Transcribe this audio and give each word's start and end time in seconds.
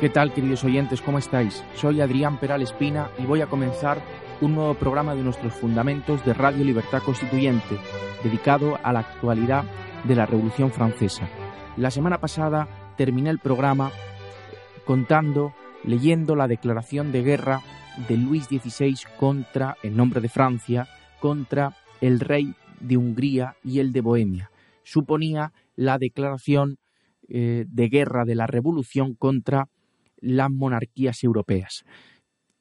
¿Qué 0.00 0.08
tal, 0.08 0.32
queridos 0.32 0.64
oyentes? 0.64 1.02
¿Cómo 1.02 1.18
estáis? 1.18 1.62
Soy 1.74 2.00
Adrián 2.00 2.40
Peral 2.40 2.62
Espina 2.62 3.10
y 3.18 3.26
voy 3.26 3.42
a 3.42 3.48
comenzar 3.48 4.00
un 4.40 4.54
nuevo 4.54 4.72
programa 4.72 5.14
de 5.14 5.22
nuestros 5.22 5.52
fundamentos 5.52 6.24
de 6.24 6.32
Radio 6.32 6.64
Libertad 6.64 7.02
Constituyente, 7.02 7.76
dedicado 8.24 8.78
a 8.82 8.94
la 8.94 9.00
actualidad 9.00 9.66
de 10.04 10.14
la 10.14 10.24
Revolución 10.24 10.70
Francesa. 10.70 11.28
La 11.76 11.90
semana 11.90 12.18
pasada 12.18 12.94
terminé 12.96 13.28
el 13.28 13.40
programa 13.40 13.90
contando, 14.86 15.52
leyendo 15.84 16.34
la 16.34 16.48
declaración 16.48 17.12
de 17.12 17.22
guerra 17.22 17.60
de 18.08 18.16
Luis 18.16 18.44
XVI 18.44 18.96
contra, 19.18 19.76
en 19.82 19.98
nombre 19.98 20.22
de 20.22 20.30
Francia, 20.30 20.88
contra 21.20 21.76
el 22.00 22.20
rey 22.20 22.54
de 22.80 22.96
Hungría 22.96 23.56
y 23.62 23.80
el 23.80 23.92
de 23.92 24.00
Bohemia. 24.00 24.50
Suponía 24.82 25.52
la 25.76 25.98
declaración 25.98 26.78
eh, 27.28 27.66
de 27.68 27.88
guerra 27.90 28.24
de 28.24 28.34
la 28.34 28.46
revolución 28.46 29.14
contra 29.14 29.68
las 30.20 30.50
monarquías 30.50 31.22
europeas. 31.24 31.84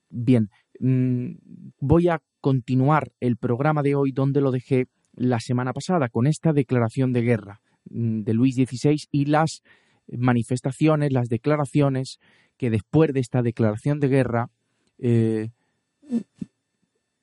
Bien, 0.10 0.50
mm, 0.80 1.32
voy 1.80 2.08
a 2.08 2.22
continuar 2.42 3.12
el 3.20 3.38
programa 3.38 3.84
de 3.84 3.96
hoy 3.96 4.12
donde 4.12 4.42
lo 4.42 4.52
dejé 4.52 4.88
la 5.14 5.40
semana 5.40 5.74
pasada 5.74 6.10
con 6.10 6.28
esta 6.28 6.54
declaración 6.54 7.14
de 7.14 7.22
guerra 7.22 7.62
mm, 7.90 8.22
de 8.22 8.34
Luis 8.34 8.56
XVI 8.56 8.98
y 9.12 9.26
las 9.26 9.62
manifestaciones, 10.08 11.12
las 11.12 11.30
declaraciones 11.30 12.20
que 12.58 12.70
después 12.70 13.14
de 13.14 13.20
esta 13.20 13.42
declaración 13.42 14.00
de 14.00 14.08
guerra 14.08 14.50
eh, 14.98 15.50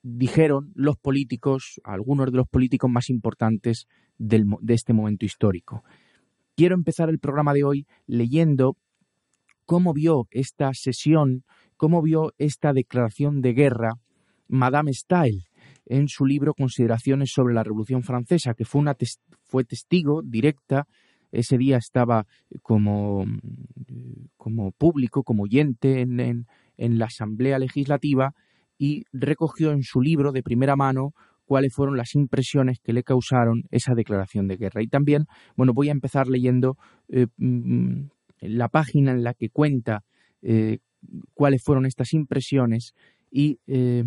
dijeron 0.01 0.71
los 0.73 0.97
políticos, 0.97 1.81
algunos 1.83 2.31
de 2.31 2.37
los 2.37 2.47
políticos 2.47 2.89
más 2.89 3.09
importantes 3.09 3.87
de 4.17 4.45
este 4.69 4.93
momento 4.93 5.25
histórico. 5.25 5.83
Quiero 6.55 6.75
empezar 6.75 7.09
el 7.09 7.19
programa 7.19 7.53
de 7.53 7.63
hoy 7.63 7.87
leyendo 8.07 8.77
cómo 9.67 9.93
vio 9.93 10.27
esta 10.31 10.73
sesión, 10.73 11.43
cómo 11.75 12.01
vio 12.01 12.33
esta 12.39 12.73
declaración 12.73 13.41
de 13.41 13.53
guerra 13.53 13.91
Madame 14.47 14.93
Stael 14.93 15.43
en 15.85 16.07
su 16.07 16.25
libro 16.25 16.53
Consideraciones 16.53 17.31
sobre 17.31 17.53
la 17.53 17.63
Revolución 17.63 18.01
Francesa, 18.01 18.53
que 18.53 18.63
fue, 18.65 19.63
testigo 19.65 20.21
directa, 20.23 20.87
ese 21.31 21.57
día 21.57 21.77
estaba 21.77 22.25
como, 22.61 23.25
como 24.37 24.71
público, 24.71 25.23
como 25.23 25.43
oyente 25.43 25.99
en, 25.99 26.47
en 26.77 26.97
la 26.97 27.05
Asamblea 27.05 27.59
Legislativa 27.59 28.33
y 28.77 29.03
recogió 29.11 29.71
en 29.71 29.83
su 29.83 30.01
libro 30.01 30.31
de 30.31 30.43
primera 30.43 30.77
mano 30.77 31.13
cuáles 31.43 31.73
fueron 31.73 31.97
las 31.97 32.15
impresiones 32.15 32.79
que 32.79 32.93
le 32.93 33.03
causaron 33.03 33.63
esa 33.69 33.95
declaración 33.95 34.47
de 34.47 34.55
guerra. 34.55 34.81
Y 34.81 34.87
también, 34.87 35.25
bueno, 35.57 35.73
voy 35.73 35.89
a 35.89 35.93
empezar 35.93 36.27
leyendo 36.27 36.77
eh, 37.09 37.27
mm, 37.35 38.07
la 38.41 38.69
página 38.69 39.11
en 39.11 39.23
la 39.23 39.33
que 39.33 39.49
cuenta 39.49 40.03
eh, 40.41 40.79
cuáles 41.33 41.63
fueron 41.63 41.85
estas 41.85 42.13
impresiones 42.13 42.93
y 43.31 43.59
eh, 43.67 44.03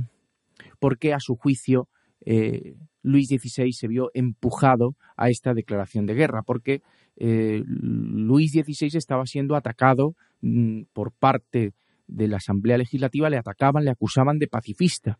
por 0.78 0.98
qué 0.98 1.12
a 1.12 1.20
su 1.20 1.37
juicio 1.37 1.89
eh, 2.25 2.77
Luis 3.03 3.28
XVI 3.28 3.72
se 3.72 3.89
vio 3.89 4.10
empujado 4.15 4.94
a 5.16 5.31
esta 5.31 5.54
declaración 5.54 6.06
de 6.06 6.15
guerra, 6.15 6.43
porque 6.43 6.82
Luis 7.16 8.53
XVI 8.53 8.97
estaba 8.97 9.27
siendo 9.27 9.54
atacado 9.54 10.15
mm, 10.41 10.83
por 10.93 11.12
parte 11.12 11.75
de 12.06 12.28
la 12.28 12.38
Asamblea 12.38 12.78
Legislativa, 12.78 13.28
le 13.28 13.37
atacaban, 13.37 13.84
le 13.84 13.91
acusaban 13.91 14.38
de 14.38 14.49
pacifista. 14.49 15.19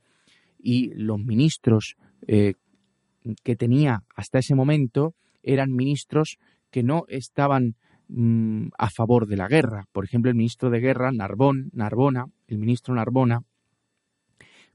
Y 0.59 0.93
los 0.95 1.19
ministros 1.19 1.97
que 2.27 3.57
tenía 3.57 4.03
hasta 4.15 4.39
ese 4.39 4.55
momento 4.55 5.15
eran 5.43 5.73
ministros 5.73 6.39
que 6.71 6.83
no 6.83 7.05
estaban 7.09 7.77
Mm, 8.13 8.71
a 8.77 8.91
favor 8.91 9.29
de 9.29 9.37
la 9.37 9.47
guerra. 9.47 9.87
Por 9.93 10.05
ejemplo, 10.05 10.31
el 10.31 10.37
ministro 10.37 10.69
de 10.69 10.81
Guerra, 10.81 11.13
Narbona, 11.13 12.27
el 12.49 12.59
ministro 12.59 12.93
Narbona, 12.93 13.45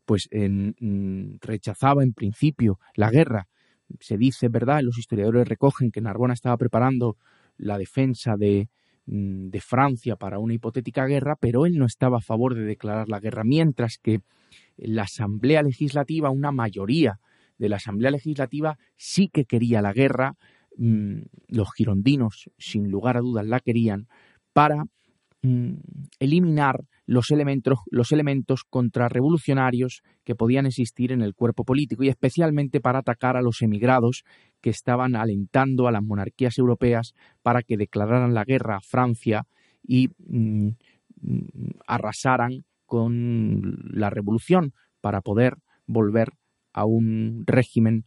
pues 0.05 0.29
mm, 0.31 1.35
rechazaba 1.41 2.03
en 2.03 2.13
principio 2.13 2.79
la 2.95 3.11
guerra. 3.11 3.49
Se 3.99 4.17
dice, 4.17 4.47
¿verdad? 4.47 4.81
Los 4.83 4.97
historiadores 4.97 5.49
recogen 5.49 5.91
que 5.91 5.99
Narbona 5.99 6.33
estaba 6.33 6.55
preparando 6.55 7.17
la 7.57 7.77
defensa 7.77 8.37
de, 8.37 8.69
mm, 9.05 9.49
de 9.49 9.59
Francia 9.59 10.15
para 10.15 10.39
una 10.39 10.53
hipotética 10.53 11.05
guerra, 11.05 11.35
pero 11.35 11.65
él 11.65 11.77
no 11.77 11.85
estaba 11.85 12.19
a 12.19 12.21
favor 12.21 12.55
de 12.55 12.63
declarar 12.63 13.09
la 13.09 13.19
guerra, 13.19 13.43
mientras 13.43 13.97
que 13.97 14.21
la 14.77 15.03
Asamblea 15.03 15.61
Legislativa, 15.61 16.29
una 16.29 16.53
mayoría 16.53 17.19
de 17.57 17.67
la 17.67 17.77
Asamblea 17.77 18.11
Legislativa 18.11 18.77
sí 18.95 19.27
que 19.27 19.43
quería 19.43 19.81
la 19.81 19.91
guerra, 19.91 20.37
los 20.77 21.67
girondinos, 21.75 22.49
sin 22.57 22.89
lugar 22.89 23.17
a 23.17 23.21
dudas, 23.21 23.45
la 23.45 23.59
querían 23.59 24.07
para 24.53 24.85
mm, 25.41 25.73
eliminar 26.19 26.85
los 27.05 27.31
elementos, 27.31 27.79
los 27.91 28.11
elementos 28.11 28.63
contrarrevolucionarios 28.69 30.01
que 30.23 30.35
podían 30.35 30.65
existir 30.65 31.11
en 31.11 31.21
el 31.21 31.35
cuerpo 31.35 31.63
político 31.63 32.03
y 32.03 32.09
especialmente 32.09 32.81
para 32.81 32.99
atacar 32.99 33.37
a 33.37 33.41
los 33.41 33.61
emigrados 33.61 34.23
que 34.61 34.71
estaban 34.71 35.15
alentando 35.15 35.87
a 35.87 35.91
las 35.91 36.03
monarquías 36.03 36.57
europeas 36.57 37.13
para 37.43 37.61
que 37.61 37.77
declararan 37.77 38.33
la 38.33 38.43
guerra 38.43 38.77
a 38.77 38.81
Francia 38.81 39.45
y 39.83 40.09
mm, 40.27 40.69
arrasaran 41.87 42.65
con 42.85 43.77
la 43.91 44.09
revolución 44.09 44.73
para 45.01 45.21
poder 45.21 45.57
volver 45.85 46.29
a 46.73 46.85
un 46.85 47.43
régimen 47.45 48.05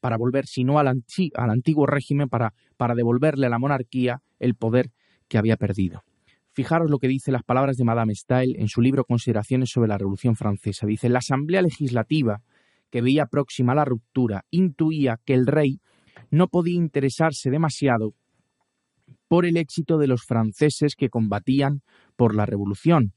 para 0.00 0.16
volver, 0.16 0.46
sino 0.46 0.78
al, 0.78 0.88
al 0.88 1.50
antiguo 1.50 1.86
régimen, 1.86 2.28
para, 2.28 2.54
para 2.76 2.94
devolverle 2.94 3.46
a 3.46 3.50
la 3.50 3.58
monarquía 3.58 4.22
el 4.38 4.54
poder 4.54 4.90
que 5.28 5.38
había 5.38 5.56
perdido. 5.56 6.02
Fijaros 6.52 6.90
lo 6.90 6.98
que 6.98 7.08
dice 7.08 7.30
las 7.30 7.44
palabras 7.44 7.76
de 7.76 7.84
Madame 7.84 8.14
Stael 8.14 8.56
en 8.58 8.68
su 8.68 8.80
libro 8.80 9.04
Consideraciones 9.04 9.70
sobre 9.70 9.88
la 9.88 9.98
Revolución 9.98 10.34
Francesa. 10.34 10.86
Dice, 10.86 11.08
la 11.08 11.20
Asamblea 11.20 11.62
Legislativa, 11.62 12.42
que 12.90 13.00
veía 13.00 13.26
próxima 13.26 13.74
la 13.74 13.84
ruptura, 13.84 14.44
intuía 14.50 15.20
que 15.24 15.34
el 15.34 15.46
rey 15.46 15.80
no 16.30 16.48
podía 16.48 16.74
interesarse 16.74 17.50
demasiado 17.50 18.14
por 19.28 19.46
el 19.46 19.56
éxito 19.56 19.98
de 19.98 20.08
los 20.08 20.24
franceses 20.24 20.96
que 20.96 21.10
combatían 21.10 21.82
por 22.16 22.34
la 22.34 22.46
revolución. 22.46 23.12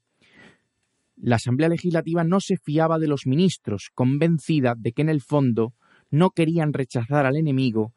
La 1.15 1.37
Asamblea 1.37 1.69
Legislativa 1.69 2.23
no 2.23 2.39
se 2.41 2.57
fiaba 2.57 2.99
de 2.99 3.07
los 3.07 3.25
ministros, 3.25 3.89
convencida 3.93 4.75
de 4.77 4.91
que 4.91 5.01
en 5.01 5.09
el 5.09 5.21
fondo 5.21 5.73
no 6.11 6.31
querían 6.31 6.73
rechazar 6.73 7.25
al 7.25 7.37
enemigo 7.37 7.93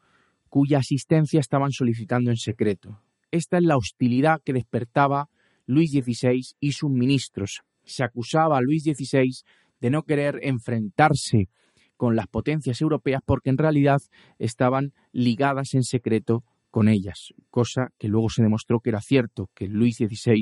cuya 0.49 0.79
asistencia 0.79 1.39
estaban 1.39 1.71
solicitando 1.71 2.31
en 2.31 2.37
secreto. 2.37 3.01
Esta 3.29 3.57
es 3.57 3.63
la 3.63 3.77
hostilidad 3.77 4.41
que 4.43 4.53
despertaba 4.53 5.29
Luis 5.65 5.91
XVI 5.91 6.41
y 6.59 6.71
sus 6.71 6.89
ministros. 6.89 7.61
Se 7.83 8.03
acusaba 8.03 8.57
a 8.57 8.61
Luis 8.61 8.83
XVI 8.83 9.43
de 9.81 9.89
no 9.89 10.03
querer 10.03 10.39
enfrentarse 10.41 11.49
con 11.97 12.15
las 12.15 12.27
potencias 12.27 12.81
europeas 12.81 13.21
porque 13.25 13.49
en 13.49 13.57
realidad 13.57 14.01
estaban 14.39 14.93
ligadas 15.11 15.73
en 15.73 15.83
secreto 15.83 16.43
con 16.71 16.89
ellas, 16.89 17.33
cosa 17.49 17.93
que 17.97 18.09
luego 18.09 18.29
se 18.29 18.43
demostró 18.43 18.79
que 18.79 18.89
era 18.89 19.01
cierto, 19.01 19.49
que 19.53 19.67
Luis 19.67 19.97
XVI 19.97 20.41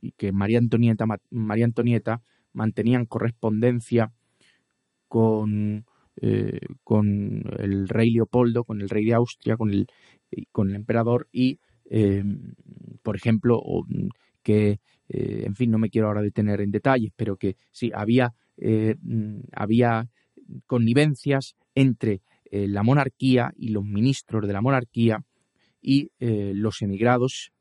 y 0.00 0.12
que 0.12 0.30
María 0.32 0.58
Antonieta, 0.58 1.04
María 1.30 1.64
Antonieta 1.64 2.22
mantenían 2.52 3.06
correspondencia 3.06 4.12
con 5.08 5.84
eh, 6.20 6.60
con 6.82 7.42
el 7.58 7.88
rey 7.88 8.10
Leopoldo, 8.10 8.64
con 8.64 8.80
el 8.80 8.88
rey 8.88 9.04
de 9.04 9.14
Austria, 9.14 9.56
con 9.56 9.70
el, 9.70 9.86
con 10.50 10.70
el 10.70 10.76
emperador 10.76 11.28
y, 11.30 11.60
eh, 11.90 12.24
por 13.02 13.14
ejemplo, 13.14 13.62
que, 14.42 14.80
eh, 15.08 15.42
en 15.46 15.54
fin, 15.54 15.70
no 15.70 15.78
me 15.78 15.90
quiero 15.90 16.08
ahora 16.08 16.22
detener 16.22 16.60
en 16.60 16.70
detalles, 16.70 17.12
pero 17.14 17.36
que 17.36 17.56
sí, 17.70 17.92
había, 17.94 18.34
había 19.52 20.08
connivencias 20.66 21.54
entre 21.74 22.22
la 22.50 22.82
monarquía 22.82 23.52
y 23.56 23.68
los 23.68 23.84
ministros 23.84 24.46
de 24.46 24.52
la 24.52 24.60
monarquía 24.60 25.24
y 25.80 26.10
los 26.18 26.82
emigrados 26.82 27.52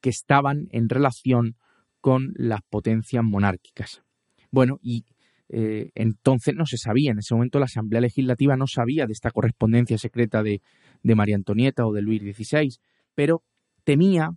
que 0.00 0.10
estaban 0.10 0.68
en 0.70 0.88
relación 0.88 1.56
con 2.00 2.32
las 2.36 2.60
potencias 2.62 3.24
monárquicas. 3.24 4.02
Bueno, 4.50 4.78
y 4.82 5.04
eh, 5.48 5.90
entonces 5.94 6.54
no 6.54 6.66
se 6.66 6.78
sabía, 6.78 7.12
en 7.12 7.18
ese 7.18 7.34
momento 7.34 7.58
la 7.58 7.66
Asamblea 7.66 8.00
Legislativa 8.00 8.56
no 8.56 8.66
sabía 8.66 9.06
de 9.06 9.12
esta 9.12 9.30
correspondencia 9.30 9.98
secreta 9.98 10.42
de, 10.42 10.60
María 11.02 11.36
Antonieta 11.36 11.86
o 11.86 11.92
de 11.92 12.02
Luis 12.02 12.22
XVI, 12.22 12.76
pero 13.14 13.42
temía 13.84 14.30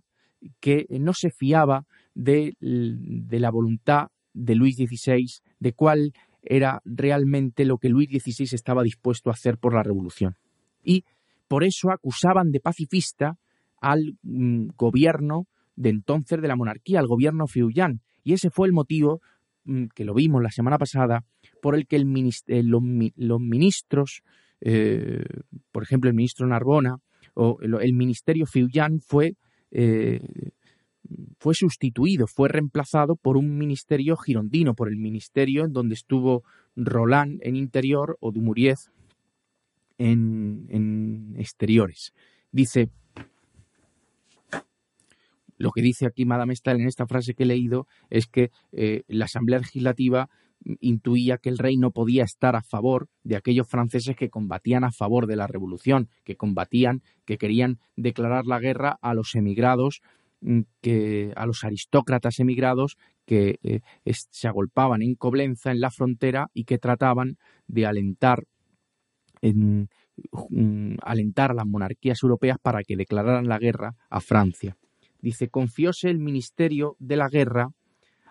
que 0.60 0.86
no 0.90 1.12
se 1.14 1.30
fiaba 1.30 1.86
de, 2.14 2.54
la 2.60 3.50
voluntad 3.50 4.08
de 4.34 4.54
Luis 4.54 4.76
XVI, 4.76 5.26
de 5.58 5.72
cuál 5.72 6.12
era 6.42 6.80
realmente 6.84 7.64
lo 7.64 7.78
que 7.78 7.88
Luis 7.88 8.08
XVI 8.10 8.48
estaba 8.52 8.82
dispuesto 8.82 9.30
a 9.30 9.32
hacer 9.32 9.58
por 9.58 9.74
la 9.74 9.82
revolución. 9.82 10.36
Y 10.84 11.04
por 11.48 11.64
eso 11.64 11.90
acusaban 11.90 12.50
de 12.50 12.60
pacifista 12.60 13.38
al 13.80 14.18
mm, 14.22 14.68
gobierno 14.76 15.46
de 15.74 15.90
entonces 15.90 16.40
de 16.40 16.48
la 16.48 16.56
monarquía, 16.56 17.00
al 17.00 17.06
gobierno 17.06 17.46
Fiullán. 17.46 18.00
Y 18.24 18.34
ese 18.34 18.50
fue 18.50 18.66
el 18.66 18.72
motivo, 18.72 19.20
que 19.94 20.04
lo 20.04 20.14
vimos 20.14 20.42
la 20.42 20.50
semana 20.50 20.78
pasada, 20.78 21.24
por 21.60 21.74
el 21.74 21.86
que 21.86 21.96
eh, 21.96 22.62
los, 22.62 23.40
ministros, 23.40 24.22
eh, 24.60 25.24
por 25.72 25.82
ejemplo 25.82 26.08
el 26.08 26.16
ministro 26.16 26.46
Narbona 26.46 26.98
o 27.34 27.58
el, 27.60 27.92
ministerio 27.92 28.46
Fiullán 28.46 29.00
fue, 29.00 29.36
eh, 29.70 30.20
fue 31.38 31.54
sustituido, 31.54 32.26
fue 32.26 32.48
reemplazado 32.48 33.16
por 33.16 33.36
un 33.36 33.56
ministerio 33.56 34.16
girondino, 34.16 34.74
por 34.74 34.88
el 34.88 34.96
ministerio 34.96 35.64
en 35.64 35.72
donde 35.72 35.94
estuvo 35.94 36.42
Roland 36.74 37.40
en 37.42 37.56
interior 37.56 38.16
o 38.20 38.32
Dumuriez 38.32 38.90
en, 39.98 40.66
en 40.68 41.34
exteriores. 41.38 42.12
Dice, 42.50 42.90
lo 45.58 45.72
que 45.72 45.82
dice 45.82 46.06
aquí 46.06 46.24
Madame 46.24 46.54
Stahl 46.54 46.80
en 46.80 46.86
esta 46.86 47.06
frase 47.06 47.34
que 47.34 47.42
he 47.42 47.46
leído 47.46 47.86
es 48.10 48.26
que 48.26 48.50
eh, 48.72 49.02
la 49.08 49.26
Asamblea 49.26 49.58
Legislativa 49.58 50.30
intuía 50.80 51.38
que 51.38 51.48
el 51.48 51.58
rey 51.58 51.76
no 51.76 51.90
podía 51.90 52.24
estar 52.24 52.56
a 52.56 52.62
favor 52.62 53.08
de 53.22 53.36
aquellos 53.36 53.68
franceses 53.68 54.16
que 54.16 54.30
combatían 54.30 54.84
a 54.84 54.92
favor 54.92 55.26
de 55.26 55.36
la 55.36 55.46
revolución, 55.46 56.08
que 56.24 56.36
combatían, 56.36 57.02
que 57.24 57.38
querían 57.38 57.78
declarar 57.96 58.46
la 58.46 58.58
guerra 58.58 58.98
a 59.00 59.14
los 59.14 59.34
emigrados, 59.34 60.00
mm, 60.40 60.60
a 61.36 61.46
los 61.46 61.64
aristócratas 61.64 62.40
emigrados 62.40 62.96
que 63.24 63.58
eh, 63.62 63.80
se 64.30 64.48
agolpaban 64.48 65.02
en 65.02 65.14
Coblenza, 65.14 65.70
en 65.70 65.80
la 65.80 65.90
frontera, 65.90 66.50
y 66.54 66.64
que 66.64 66.78
trataban 66.78 67.36
de 67.66 67.86
alentar 67.86 68.44
en, 69.42 69.88
mm, 70.50 70.96
alentar 71.02 71.52
a 71.52 71.54
las 71.54 71.66
monarquías 71.66 72.22
europeas 72.22 72.58
para 72.60 72.82
que 72.82 72.96
declararan 72.96 73.48
la 73.48 73.58
guerra 73.58 73.94
a 74.10 74.20
Francia. 74.20 74.76
Dice, 75.20 75.48
confióse 75.48 76.10
el 76.10 76.18
ministerio 76.18 76.96
de 76.98 77.16
la 77.16 77.28
guerra 77.28 77.70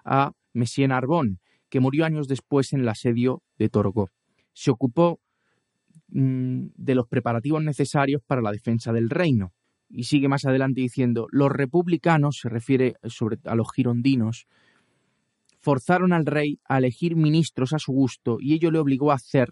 a 0.05 0.31
Messier 0.53 0.89
Narbonne, 0.89 1.37
que 1.69 1.79
murió 1.79 2.05
años 2.05 2.27
después 2.27 2.73
en 2.73 2.81
el 2.81 2.89
asedio 2.89 3.43
de 3.57 3.69
Torgó. 3.69 4.09
Se 4.53 4.71
ocupó 4.71 5.19
mm, 6.09 6.67
de 6.75 6.95
los 6.95 7.07
preparativos 7.07 7.63
necesarios 7.63 8.21
para 8.25 8.41
la 8.41 8.51
defensa 8.51 8.93
del 8.93 9.09
reino. 9.09 9.53
Y 9.89 10.03
sigue 10.03 10.27
más 10.27 10.45
adelante 10.45 10.81
diciendo, 10.81 11.27
los 11.31 11.51
republicanos, 11.51 12.39
se 12.41 12.49
refiere 12.49 12.95
sobre 13.03 13.37
a 13.45 13.55
los 13.55 13.67
girondinos, 13.73 14.47
forzaron 15.59 16.13
al 16.13 16.25
rey 16.25 16.59
a 16.67 16.77
elegir 16.77 17.15
ministros 17.15 17.73
a 17.73 17.79
su 17.79 17.91
gusto 17.91 18.37
y 18.39 18.53
ello 18.53 18.71
le 18.71 18.79
obligó 18.79 19.11
a 19.11 19.15
hacer 19.15 19.49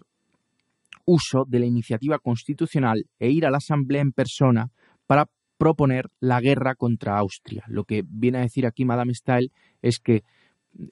uso 1.04 1.44
de 1.46 1.60
la 1.60 1.66
iniciativa 1.66 2.18
constitucional 2.18 3.06
e 3.18 3.30
ir 3.30 3.46
a 3.46 3.50
la 3.50 3.58
Asamblea 3.58 4.02
en 4.02 4.12
persona 4.12 4.70
para 5.06 5.26
proponer 5.58 6.10
la 6.20 6.40
guerra 6.40 6.74
contra 6.74 7.18
Austria. 7.18 7.64
Lo 7.68 7.84
que 7.84 8.04
viene 8.06 8.38
a 8.38 8.42
decir 8.42 8.66
aquí 8.66 8.84
Madame 8.84 9.14
Stael 9.14 9.52
es 9.82 9.98
que 9.98 10.22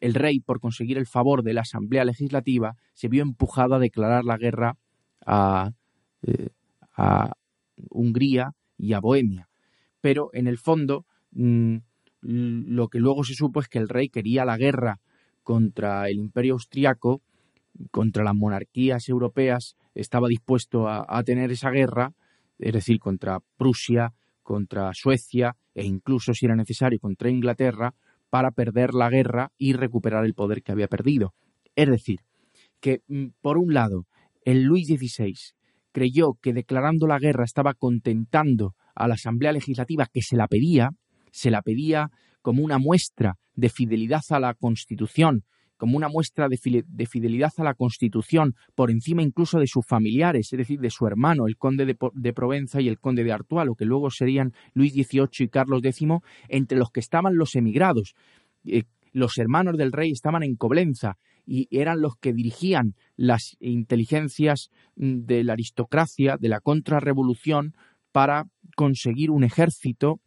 el 0.01 0.15
rey, 0.15 0.41
por 0.41 0.61
conseguir 0.61 0.99
el 0.99 1.07
favor 1.07 1.43
de 1.43 1.53
la 1.53 1.63
Asamblea 1.63 2.05
Legislativa, 2.05 2.77
se 2.95 3.09
vio 3.09 3.23
empujado 3.23 3.75
a 3.75 3.79
declarar 3.79 4.25
la 4.25 4.39
guerra 4.39 4.77
a, 5.27 5.73
eh, 6.23 6.49
Hungría 7.91 8.53
y 8.79 8.93
a 8.93 9.01
Bohemia. 9.01 9.49
Pero 10.01 10.31
en 10.33 10.47
el 10.47 10.59
fondo, 10.59 11.07
mm, 11.33 11.77
lo 12.23 12.89
que 12.89 13.01
luego 13.01 13.25
se 13.25 13.35
supo 13.35 13.61
es 13.61 13.69
que 13.69 13.79
el 13.79 13.89
rey 13.89 14.09
quería 14.09 14.45
la 14.45 14.57
guerra 14.57 15.01
contra 15.43 16.09
el 16.09 16.19
imperio 16.19 16.55
austriaco, 16.55 17.21
contra 17.91 18.25
las 18.25 18.35
monarquías 18.35 19.09
europeas, 19.09 19.77
estaba 19.95 20.29
dispuesto 20.29 20.89
a, 20.89 21.05
a 21.07 21.23
tener 21.25 21.51
esa 21.51 21.71
guerra, 21.71 22.15
es 22.59 22.73
decir, 22.73 22.99
contra 23.01 23.41
Prusia, 23.57 24.15
contra 24.45 24.93
Suecia 24.95 25.57
e 25.75 25.85
incluso, 25.85 26.33
si 26.35 26.47
era 26.47 26.55
necesario, 26.55 27.01
contra 27.01 27.31
Inglaterra, 27.31 27.95
para 28.31 28.53
perder 28.53 28.95
la 28.95 29.11
guerra 29.11 29.51
y 29.59 29.73
recuperar 29.73 30.25
el 30.25 30.35
poder 30.35 30.63
que 30.63 30.71
había 30.71 30.87
perdido. 30.87 31.35
Es 31.75 31.89
decir, 31.89 32.21
que 32.81 33.03
mm, 33.09 33.27
por 33.41 33.59
un 33.59 33.75
lado, 33.75 34.07
el 34.45 34.63
Luis 34.63 34.87
XVI 34.87 35.35
creyó 35.91 36.35
que 36.41 36.53
declarando 36.53 37.07
la 37.07 37.19
guerra 37.19 37.45
estaba 37.45 37.75
contentando 37.75 38.75
a 38.95 39.09
la 39.09 39.15
Asamblea 39.15 39.53
Legislativa 39.53 40.07
que 40.13 40.23
se 40.23 40.37
la 40.37 40.47
pedía, 40.47 40.91
se 41.33 41.51
la 41.51 41.63
pedía 41.63 42.11
como 42.43 42.63
una 42.63 42.79
muestra 42.79 43.39
de 43.55 43.69
fidelidad 43.69 44.23
a 44.31 44.41
la 44.41 44.55
Constitución, 44.55 45.45
como 45.77 45.97
una 45.97 46.09
muestra 46.09 46.49
de, 46.49 46.57
fidelidad 47.07 47.53
a 47.59 47.65
la 47.65 47.75
Constitución, 47.75 48.55
por 48.75 48.91
encima 48.91 49.23
incluso 49.23 49.59
de 49.59 49.67
sus 49.67 49.87
familiares, 49.87 50.53
es 50.53 50.59
decir, 50.59 50.81
de 50.81 50.91
su 50.91 51.07
hermano, 51.07 51.47
el 51.47 51.57
conde 51.57 51.87
de, 51.87 52.33
Provenza 52.33 52.81
y 52.81 52.89
el 52.89 52.99
conde 52.99 53.25
de 53.25 53.33
Artois, 53.33 53.67
lo 53.67 53.75
que 53.75 53.85
luego 53.85 54.11
serían 54.11 54.53
Luis 54.73 54.93
XVIII 54.93 55.29
y 55.47 55.49
Carlos 55.49 55.83
X, 55.85 56.09
entre 56.49 56.79
los 56.79 56.91
que 56.91 57.01
estaban 57.01 57.37
los 57.37 57.55
emigrados. 57.55 58.15
Eh, 58.65 58.85
los 59.13 59.39
hermanos 59.39 59.77
del 59.77 59.93
rey 59.93 60.11
estaban 60.11 60.43
en 60.43 60.57
Coblenza 60.57 61.19
y 61.47 61.69
eran 61.71 62.01
los 62.01 62.17
que 62.17 62.33
dirigían 62.33 62.95
las 63.17 63.57
inteligencias 63.61 64.71
mm, 64.97 65.25
de 65.25 65.45
la 65.45 65.53
aristocracia, 65.53 66.37
de 66.39 66.49
la 66.49 66.61
contrarrevolución, 66.61 67.75
para 68.13 68.47
conseguir 68.77 69.31
un 69.31 69.43
ejército 69.43 70.21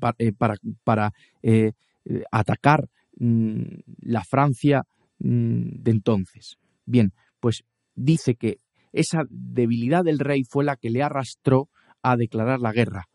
para, 0.00 0.56
para, 0.84 1.12
eh, 1.42 1.72
eh, 2.04 2.22
atacar 2.30 2.88
la 3.16 4.24
Francia 4.24 4.84
mm, 5.18 5.82
de 5.82 5.90
entonces. 5.90 6.58
Bien, 6.84 7.12
pues 7.40 7.64
dice 7.94 8.34
que 8.34 8.58
esa 8.92 9.24
debilidad 9.28 10.04
del 10.04 10.18
rey 10.18 10.42
fue 10.44 10.64
la 10.64 10.76
que 10.76 10.90
le 10.90 11.02
arrastró 11.02 11.68
a 12.02 12.16
declarar 12.16 12.60
la 12.60 12.72
guerra, 12.72 13.08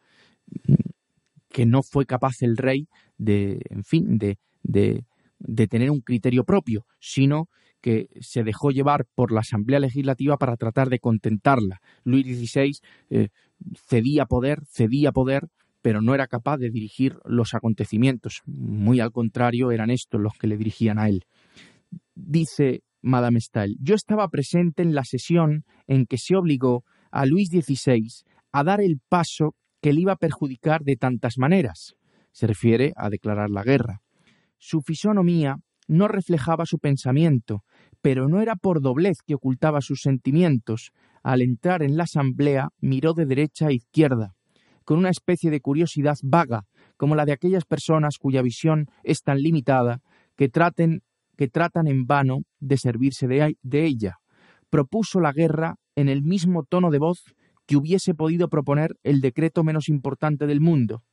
que 1.49 1.65
no 1.65 1.81
fue 1.81 2.05
capaz 2.05 2.35
el 2.41 2.57
rey 2.57 2.87
de, 3.17 3.61
en 3.69 3.83
fin, 3.83 4.17
de 4.17 5.67
tener 5.67 5.89
un 5.91 6.01
criterio 6.01 6.43
propio, 6.43 6.85
sino 6.99 7.47
que 7.81 8.09
se 8.21 8.43
dejó 8.43 8.71
llevar 8.71 9.05
por 9.15 9.31
la 9.31 9.41
Asamblea 9.41 9.79
Legislativa 9.79 10.37
para 10.37 10.55
tratar 10.55 10.89
de 10.89 10.99
contentarla. 10.99 11.81
Luis 12.03 12.25
XVI 12.25 12.71
eh, 13.09 13.29
cedía 13.87 14.25
poder, 14.25 14.63
cedía 14.67 15.11
poder 15.11 15.49
pero 15.81 16.01
no 16.01 16.13
era 16.13 16.27
capaz 16.27 16.57
de 16.57 16.69
dirigir 16.69 17.17
los 17.25 17.53
acontecimientos. 17.53 18.41
Muy 18.45 18.99
al 18.99 19.11
contrario, 19.11 19.71
eran 19.71 19.89
estos 19.89 20.21
los 20.21 20.33
que 20.33 20.47
le 20.47 20.57
dirigían 20.57 20.99
a 20.99 21.09
él. 21.09 21.25
Dice 22.15 22.83
Madame 23.01 23.41
Stael, 23.41 23.77
yo 23.79 23.95
estaba 23.95 24.27
presente 24.29 24.83
en 24.83 24.93
la 24.93 25.03
sesión 25.03 25.65
en 25.87 26.05
que 26.05 26.17
se 26.17 26.35
obligó 26.35 26.83
a 27.11 27.25
Luis 27.25 27.49
XVI 27.49 28.07
a 28.51 28.63
dar 28.63 28.81
el 28.81 28.99
paso 29.09 29.55
que 29.81 29.93
le 29.93 30.01
iba 30.01 30.13
a 30.13 30.17
perjudicar 30.17 30.83
de 30.83 30.95
tantas 30.95 31.37
maneras. 31.37 31.95
Se 32.31 32.47
refiere 32.47 32.93
a 32.95 33.09
declarar 33.09 33.49
la 33.49 33.63
guerra. 33.63 34.01
Su 34.57 34.81
fisonomía 34.81 35.57
no 35.87 36.07
reflejaba 36.07 36.65
su 36.65 36.77
pensamiento, 36.77 37.63
pero 38.01 38.29
no 38.29 38.41
era 38.41 38.55
por 38.55 38.81
doblez 38.81 39.17
que 39.25 39.33
ocultaba 39.35 39.81
sus 39.81 40.01
sentimientos. 40.01 40.91
Al 41.23 41.41
entrar 41.41 41.81
en 41.81 41.97
la 41.97 42.03
asamblea 42.03 42.69
miró 42.79 43.13
de 43.13 43.25
derecha 43.25 43.67
a 43.67 43.71
izquierda 43.71 44.35
con 44.91 44.99
una 44.99 45.09
especie 45.09 45.49
de 45.51 45.61
curiosidad 45.61 46.17
vaga, 46.21 46.65
como 46.97 47.15
la 47.15 47.23
de 47.23 47.31
aquellas 47.31 47.63
personas 47.63 48.17
cuya 48.17 48.41
visión 48.41 48.89
es 49.03 49.23
tan 49.23 49.37
limitada 49.37 50.01
que, 50.35 50.49
traten, 50.49 51.01
que 51.37 51.47
tratan 51.47 51.87
en 51.87 52.07
vano 52.07 52.39
de 52.59 52.75
servirse 52.75 53.25
de, 53.25 53.85
ella. 53.85 54.17
Propuso 54.69 55.21
la 55.21 55.31
guerra 55.31 55.75
en 55.95 56.09
el 56.09 56.23
mismo 56.23 56.65
tono 56.65 56.91
de 56.91 56.99
voz 56.99 57.23
que 57.65 57.77
hubiese 57.77 58.13
podido 58.13 58.49
proponer 58.49 58.97
el 59.01 59.21
decreto 59.21 59.63
menos 59.63 59.87
importante 59.87 60.45
del 60.45 60.59
mundo. 60.59 61.03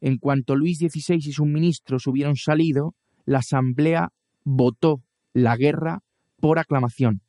En 0.00 0.18
cuanto 0.18 0.56
Luis 0.56 0.78
XVI 0.78 1.18
y 1.18 1.32
sus 1.32 1.46
ministros 1.46 2.08
hubieron 2.08 2.34
salido, 2.34 2.96
la 3.24 3.38
Asamblea 3.38 4.08
votó 4.42 5.04
la 5.34 5.56
guerra 5.56 6.00
por 6.40 6.58
aclamación. 6.58 7.22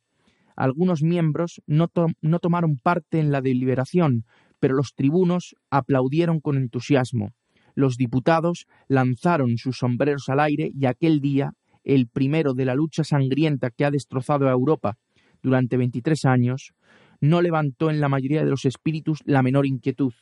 Algunos 0.56 1.04
miembros 1.04 1.62
no, 1.68 1.92
no, 2.20 2.38
tomaron 2.40 2.76
parte 2.78 3.20
en 3.20 3.30
la 3.30 3.40
deliberación, 3.40 4.24
pero 4.64 4.76
los 4.76 4.94
tribunos 4.94 5.54
aplaudieron 5.68 6.40
con 6.40 6.56
entusiasmo. 6.56 7.34
Los 7.74 7.98
diputados 7.98 8.64
lanzaron 8.88 9.58
sus 9.58 9.76
sombreros 9.76 10.30
al 10.30 10.40
aire 10.40 10.70
y 10.74 10.86
aquel 10.86 11.20
día, 11.20 11.52
el 11.82 12.08
primero 12.08 12.54
de 12.54 12.64
la 12.64 12.74
lucha 12.74 13.04
sangrienta 13.04 13.68
que 13.68 13.84
ha 13.84 13.90
destrozado 13.90 14.48
a 14.48 14.52
Europa 14.52 14.96
durante 15.42 15.76
veintitrés 15.76 16.24
años, 16.24 16.72
no 17.20 17.42
levantó 17.42 17.90
en 17.90 18.00
la 18.00 18.08
mayoría 18.08 18.42
de 18.42 18.48
los 18.48 18.64
espíritus 18.64 19.18
la 19.26 19.42
menor 19.42 19.66
inquietud. 19.66 20.14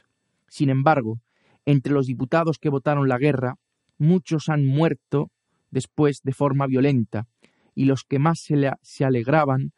Sin 0.49 0.71
embargo, 0.71 1.21
entre 1.65 1.93
los 1.93 2.09
diputados 2.09 2.59
que 2.59 2.69
votaron 2.69 3.09
la 3.09 3.19
guerra, 3.19 3.55
muchos 3.97 4.49
han 4.49 4.65
muerto 4.65 5.31
después 5.71 6.19
de 6.25 6.33
forma 6.33 6.67
violenta, 6.67 7.29
y 7.77 7.85
los 7.85 8.03
que 8.03 8.19
más 8.19 8.41
se, 8.41 8.73
se 8.83 9.05
alegraban 9.05 9.71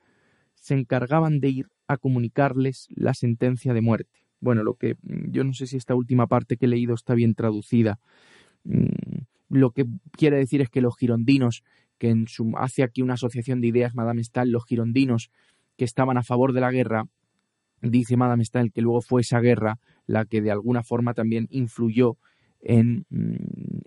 se 0.55 0.73
encargaban 0.73 1.41
de 1.41 1.51
ir 1.51 1.67
a 1.87 1.99
comunicarles 1.99 2.87
la 2.97 3.13
sentencia 3.13 3.75
de 3.75 3.83
muerte. 3.83 4.24
Bueno, 4.45 4.63
lo 4.63 4.75
que 4.75 4.97
yo 5.03 5.43
no 5.43 5.55
sé 5.55 5.67
si 5.67 5.79
esta 5.79 5.95
última 5.95 6.27
parte 6.27 6.57
que 6.57 6.67
he 6.67 6.69
leído 6.69 6.95
está 6.95 7.15
bien 7.15 7.35
traducida. 7.35 7.99
Mm, 8.65 9.23
lo 9.49 9.71
que 9.71 9.87
quiere 10.13 10.37
decir 10.37 10.61
es 10.61 10.69
que 10.69 10.83
los 10.83 10.97
girondinos, 10.97 11.65
que 11.99 12.11
en 12.11 12.27
hace 12.57 12.83
aquí 12.83 13.01
una 13.01 13.15
asociación 13.15 13.63
de 13.63 13.69
ideas, 13.69 13.95
Madame 13.95 14.23
Stahl, 14.23 14.51
los 14.51 14.67
girondinos 14.67 15.31
que 15.77 15.87
estaban 15.87 16.19
a 16.19 16.23
favor 16.23 16.53
de 16.53 16.61
la 16.61 16.71
guerra, 16.71 17.07
dice 17.81 18.17
Madame 18.17 18.45
Stahl 18.45 18.71
que 18.71 18.83
luego 18.83 19.01
fue 19.01 19.23
esa 19.23 19.41
guerra 19.41 19.79
la 20.07 20.27
que 20.27 20.43
de 20.43 20.51
alguna 20.51 20.83
forma 20.83 21.15
también 21.15 21.47
influyó 21.51 22.19
en, 22.61 23.07
mm, 23.09 23.35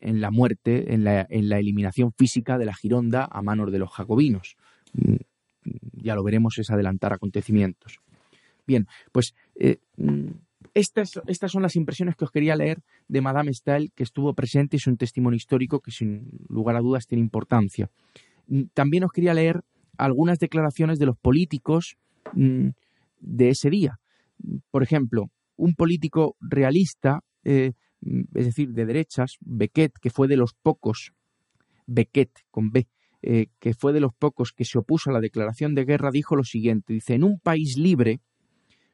en 0.02 0.22
la 0.22 0.32
muerte, 0.32 0.94
en 0.94 1.04
la, 1.04 1.26
en 1.30 1.50
la, 1.50 1.60
eliminación 1.60 2.12
física 2.14 2.58
de 2.58 2.66
la 2.66 2.74
Gironda 2.74 3.28
a 3.32 3.42
manos 3.44 3.72
de 3.72 3.80
los 3.80 3.92
jacobinos. 3.92 4.58
Mm, 4.94 5.16
ya 6.02 6.16
lo 6.16 6.24
veremos, 6.24 6.58
es 6.58 6.72
adelantar 6.72 7.14
acontecimientos. 7.14 8.00
Bien, 8.68 8.86
pues 9.12 9.34
eh, 9.56 9.78
mm, 9.96 10.28
estas, 10.78 11.52
son 11.52 11.62
las 11.64 11.76
impresiones 11.76 12.16
que 12.16 12.26
os 12.26 12.32
quería 12.32 12.56
leer 12.56 12.84
de 13.08 13.22
Madame 13.22 13.52
Stael, 13.52 13.92
que 13.96 14.04
estuvo 14.04 14.34
presente 14.34 14.76
y 14.76 14.78
es 14.78 14.88
un 14.88 14.98
testimonio 14.98 15.36
histórico 15.36 15.80
que 15.80 15.92
sin 15.92 16.30
lugar 16.50 16.76
a 16.76 16.82
dudas 16.82 17.08
tiene 17.08 17.24
importancia. 17.24 17.90
También 18.74 19.04
os 19.04 19.12
quería 19.12 19.34
leer 19.34 19.64
algunas 19.98 20.38
declaraciones 20.38 21.00
de 21.00 21.08
los 21.08 21.18
políticos 21.18 21.98
de 22.34 23.50
ese 23.50 23.70
día. 23.72 24.00
Por 24.70 24.84
ejemplo, 24.84 25.32
un 25.56 25.74
político 25.74 26.36
realista, 26.40 27.22
eh, 27.44 27.72
es 28.36 28.46
decir, 28.46 28.70
de 28.74 28.86
derechas, 28.86 29.38
Beckett, 29.42 29.94
que 30.00 30.12
fue 30.12 30.28
de 30.28 30.38
los 30.38 30.54
pocos, 30.54 31.14
Beckett 31.88 32.32
con 32.52 32.70
B, 32.70 32.88
eh, 33.24 33.48
que 33.60 33.74
fue 33.74 33.94
de 33.94 34.00
los 34.00 34.14
pocos 34.14 34.52
que 34.52 34.64
se 34.64 34.78
opuso 34.78 35.10
a 35.10 35.14
la 35.14 35.22
declaración 35.22 35.74
de 35.74 35.86
guerra, 35.86 36.12
dijo 36.12 36.36
lo 36.36 36.44
siguiente, 36.44 36.94
dice, 36.94 37.16
en 37.16 37.24
un 37.24 37.40
país 37.40 37.78
libre 37.78 38.22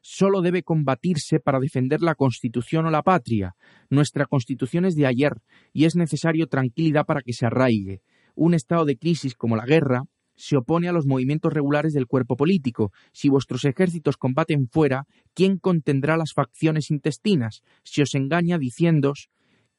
solo 0.06 0.42
debe 0.42 0.62
combatirse 0.62 1.40
para 1.40 1.58
defender 1.58 2.02
la 2.02 2.14
Constitución 2.14 2.84
o 2.84 2.90
la 2.90 3.02
patria. 3.02 3.56
Nuestra 3.88 4.26
Constitución 4.26 4.84
es 4.84 4.96
de 4.96 5.06
ayer 5.06 5.32
y 5.72 5.86
es 5.86 5.96
necesario 5.96 6.46
tranquilidad 6.46 7.06
para 7.06 7.22
que 7.22 7.32
se 7.32 7.46
arraigue. 7.46 8.02
Un 8.34 8.52
estado 8.52 8.84
de 8.84 8.98
crisis 8.98 9.34
como 9.34 9.56
la 9.56 9.64
guerra 9.64 10.02
se 10.36 10.58
opone 10.58 10.88
a 10.88 10.92
los 10.92 11.06
movimientos 11.06 11.54
regulares 11.54 11.94
del 11.94 12.06
cuerpo 12.06 12.36
político. 12.36 12.92
Si 13.12 13.30
vuestros 13.30 13.64
ejércitos 13.64 14.18
combaten 14.18 14.68
fuera, 14.68 15.06
¿quién 15.32 15.56
contendrá 15.56 16.18
las 16.18 16.34
facciones 16.34 16.90
intestinas? 16.90 17.62
Si 17.82 18.02
os 18.02 18.14
engaña 18.14 18.58
diciéndoos 18.58 19.30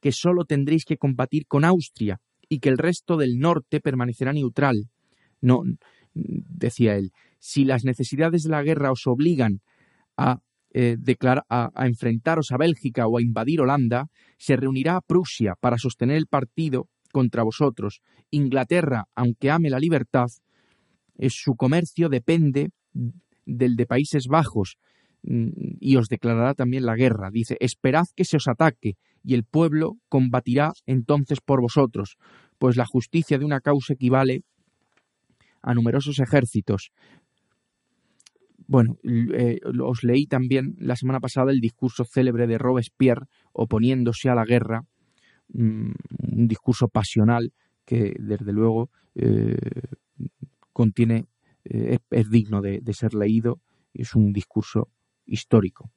que 0.01 0.11
sólo 0.11 0.45
tendréis 0.45 0.85
que 0.85 0.97
combatir 0.97 1.45
con 1.45 1.65
Austria 1.65 2.19
y 2.49 2.59
que 2.59 2.69
el 2.69 2.79
resto 2.79 3.17
del 3.17 3.37
norte 3.37 3.79
permanecerá 3.79 4.33
neutral. 4.33 4.89
No, 5.39 5.61
decía 6.15 6.95
él, 6.95 7.11
si 7.37 7.63
las 7.63 7.83
necesidades 7.83 8.41
de 8.41 8.49
la 8.49 8.63
guerra 8.63 8.91
os 8.91 9.05
obligan 9.05 9.61
a, 10.17 10.39
eh, 10.73 10.97
a, 11.49 11.71
a 11.73 11.87
enfrentaros 11.87 12.51
a 12.51 12.57
Bélgica 12.57 13.07
o 13.07 13.17
a 13.17 13.21
invadir 13.21 13.61
Holanda, 13.61 14.07
se 14.37 14.55
reunirá 14.55 14.97
a 14.97 15.01
Prusia 15.01 15.55
para 15.59 15.77
sostener 15.77 16.17
el 16.17 16.27
partido 16.27 16.89
contra 17.11 17.43
vosotros. 17.43 18.01
Inglaterra, 18.29 19.05
aunque 19.15 19.51
ame 19.51 19.69
la 19.69 19.79
libertad, 19.79 20.27
su 21.29 21.55
comercio 21.55 22.09
depende 22.09 22.71
del 23.45 23.75
de 23.75 23.85
Países 23.85 24.27
Bajos 24.27 24.77
mm, 25.23 25.77
y 25.79 25.95
os 25.95 26.09
declarará 26.09 26.53
también 26.53 26.85
la 26.85 26.95
guerra. 26.95 27.29
Dice, 27.31 27.57
esperad 27.59 28.07
que 28.15 28.25
se 28.25 28.37
os 28.37 28.47
ataque 28.47 28.97
y 29.23 29.33
el 29.33 29.43
pueblo 29.43 29.97
combatirá 30.09 30.73
entonces 30.85 31.39
por 31.41 31.61
vosotros, 31.61 32.17
pues 32.57 32.75
la 32.75 32.85
justicia 32.85 33.37
de 33.37 33.45
una 33.45 33.61
causa 33.61 33.93
equivale 33.93 34.43
a 35.61 35.73
numerosos 35.73 36.19
ejércitos. 36.19 36.91
Bueno, 38.67 38.97
eh, 39.03 39.59
os 39.63 40.03
leí 40.03 40.25
también 40.25 40.75
la 40.79 40.95
semana 40.95 41.19
pasada 41.19 41.51
el 41.51 41.59
discurso 41.59 42.03
célebre 42.03 42.47
de 42.47 42.57
Robespierre 42.57 43.27
oponiéndose 43.53 44.29
a 44.29 44.35
la 44.35 44.45
guerra, 44.45 44.81
mm, 45.49 45.91
un 46.31 46.47
discurso 46.47 46.87
pasional 46.87 47.53
que 47.85 48.15
desde 48.19 48.51
luego 48.51 48.89
eh, 49.13 49.55
contiene, 50.73 51.27
eh, 51.63 51.99
es, 52.09 52.29
digno 52.29 52.61
de, 52.61 52.81
ser 52.93 53.13
leído, 53.13 53.61
es 53.93 54.15
un 54.15 54.33
discurso 54.33 54.89
histórico. 55.25 55.91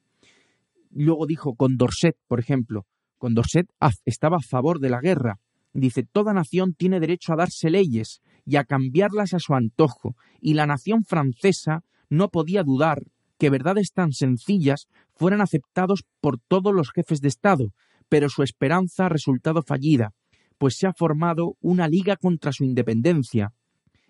Luego 0.91 1.25
dijo 1.25 1.55
Condorcet, 1.55 2.17
por 2.27 2.39
ejemplo, 2.39 2.85
Condorcet 3.17 3.67
estaba 4.05 4.37
a 4.37 4.47
favor 4.47 4.79
de 4.79 4.89
la 4.89 5.01
guerra. 5.01 5.39
Dice, 5.73 6.03
toda 6.03 6.33
nación 6.33 6.73
tiene 6.73 6.99
derecho 6.99 7.33
a 7.33 7.35
darse 7.35 7.69
leyes 7.69 8.21
y 8.45 8.55
a 8.55 8.63
cambiarlas 8.63 9.33
a 9.33 9.39
su 9.39 9.53
antojo, 9.53 10.15
y 10.39 10.53
la 10.53 10.65
nación 10.65 11.03
francesa 11.03 11.83
no 12.09 12.29
podía 12.29 12.63
dudar 12.63 13.03
que 13.37 13.49
verdades 13.49 13.91
tan 13.93 14.11
sencillas 14.11 14.87
fueran 15.15 15.41
aceptados 15.41 16.03
por 16.19 16.39
todos 16.39 16.73
los 16.73 16.91
jefes 16.91 17.21
de 17.21 17.29
Estado, 17.29 17.69
pero 18.09 18.29
su 18.29 18.43
esperanza 18.43 19.05
ha 19.05 19.09
resultado 19.09 19.61
fallida, 19.61 20.11
pues 20.57 20.75
se 20.77 20.87
ha 20.87 20.93
formado 20.93 21.55
una 21.61 21.87
liga 21.87 22.17
contra 22.17 22.51
su 22.51 22.65
independencia, 22.65 23.53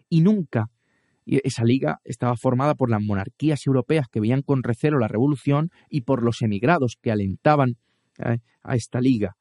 y 0.10 0.22
nunca 0.22 0.70
esa 1.26 1.64
liga 1.64 2.00
estaba 2.04 2.36
formada 2.36 2.74
por 2.74 2.90
las 2.90 3.02
monarquías 3.02 3.68
europeas 3.68 4.08
que 4.12 4.20
veían 4.20 4.42
con 4.42 4.64
recelo 4.64 4.98
la 4.98 5.08
revolución 5.08 5.70
y 5.90 6.02
por 6.02 6.24
los 6.24 6.42
emigrados 6.42 6.98
que 7.00 7.12
alentaban 7.12 7.78
eh, 8.18 8.40
a 8.64 8.76
esta 8.76 9.00
liga. 9.00 9.36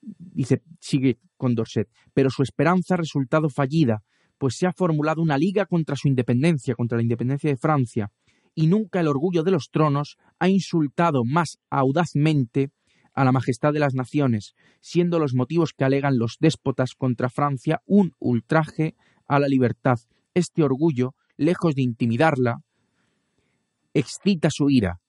Dice, 0.00 0.62
sigue 0.80 1.18
con 1.36 1.54
Dorset, 1.54 1.88
pero 2.14 2.30
su 2.30 2.42
esperanza 2.42 2.94
ha 2.94 2.96
resultado 2.96 3.50
fallida, 3.50 4.02
pues 4.38 4.56
se 4.56 4.66
ha 4.66 4.72
formulado 4.72 5.20
una 5.20 5.36
liga 5.36 5.66
contra 5.66 5.96
su 5.96 6.08
independencia, 6.08 6.74
contra 6.74 6.96
la 6.96 7.02
independencia 7.02 7.50
de 7.50 7.56
Francia, 7.56 8.10
y 8.54 8.66
nunca 8.66 9.00
el 9.00 9.08
orgullo 9.08 9.42
de 9.42 9.50
los 9.50 9.70
tronos 9.70 10.16
ha 10.38 10.48
insultado 10.48 11.24
más 11.24 11.58
audazmente 11.70 12.70
a 13.14 13.24
la 13.24 13.32
majestad 13.32 13.72
de 13.72 13.80
las 13.80 13.94
naciones, 13.94 14.54
siendo 14.80 15.18
los 15.18 15.34
motivos 15.34 15.72
que 15.72 15.84
alegan 15.84 16.18
los 16.18 16.36
déspotas 16.40 16.94
contra 16.96 17.28
Francia 17.28 17.82
un 17.84 18.14
ultraje 18.18 18.94
a 19.26 19.38
la 19.38 19.48
libertad. 19.48 19.98
Este 20.34 20.62
orgullo, 20.62 21.14
lejos 21.36 21.74
de 21.74 21.82
intimidarla, 21.82 22.62
excita 23.92 24.50
su 24.50 24.70
ira. 24.70 25.00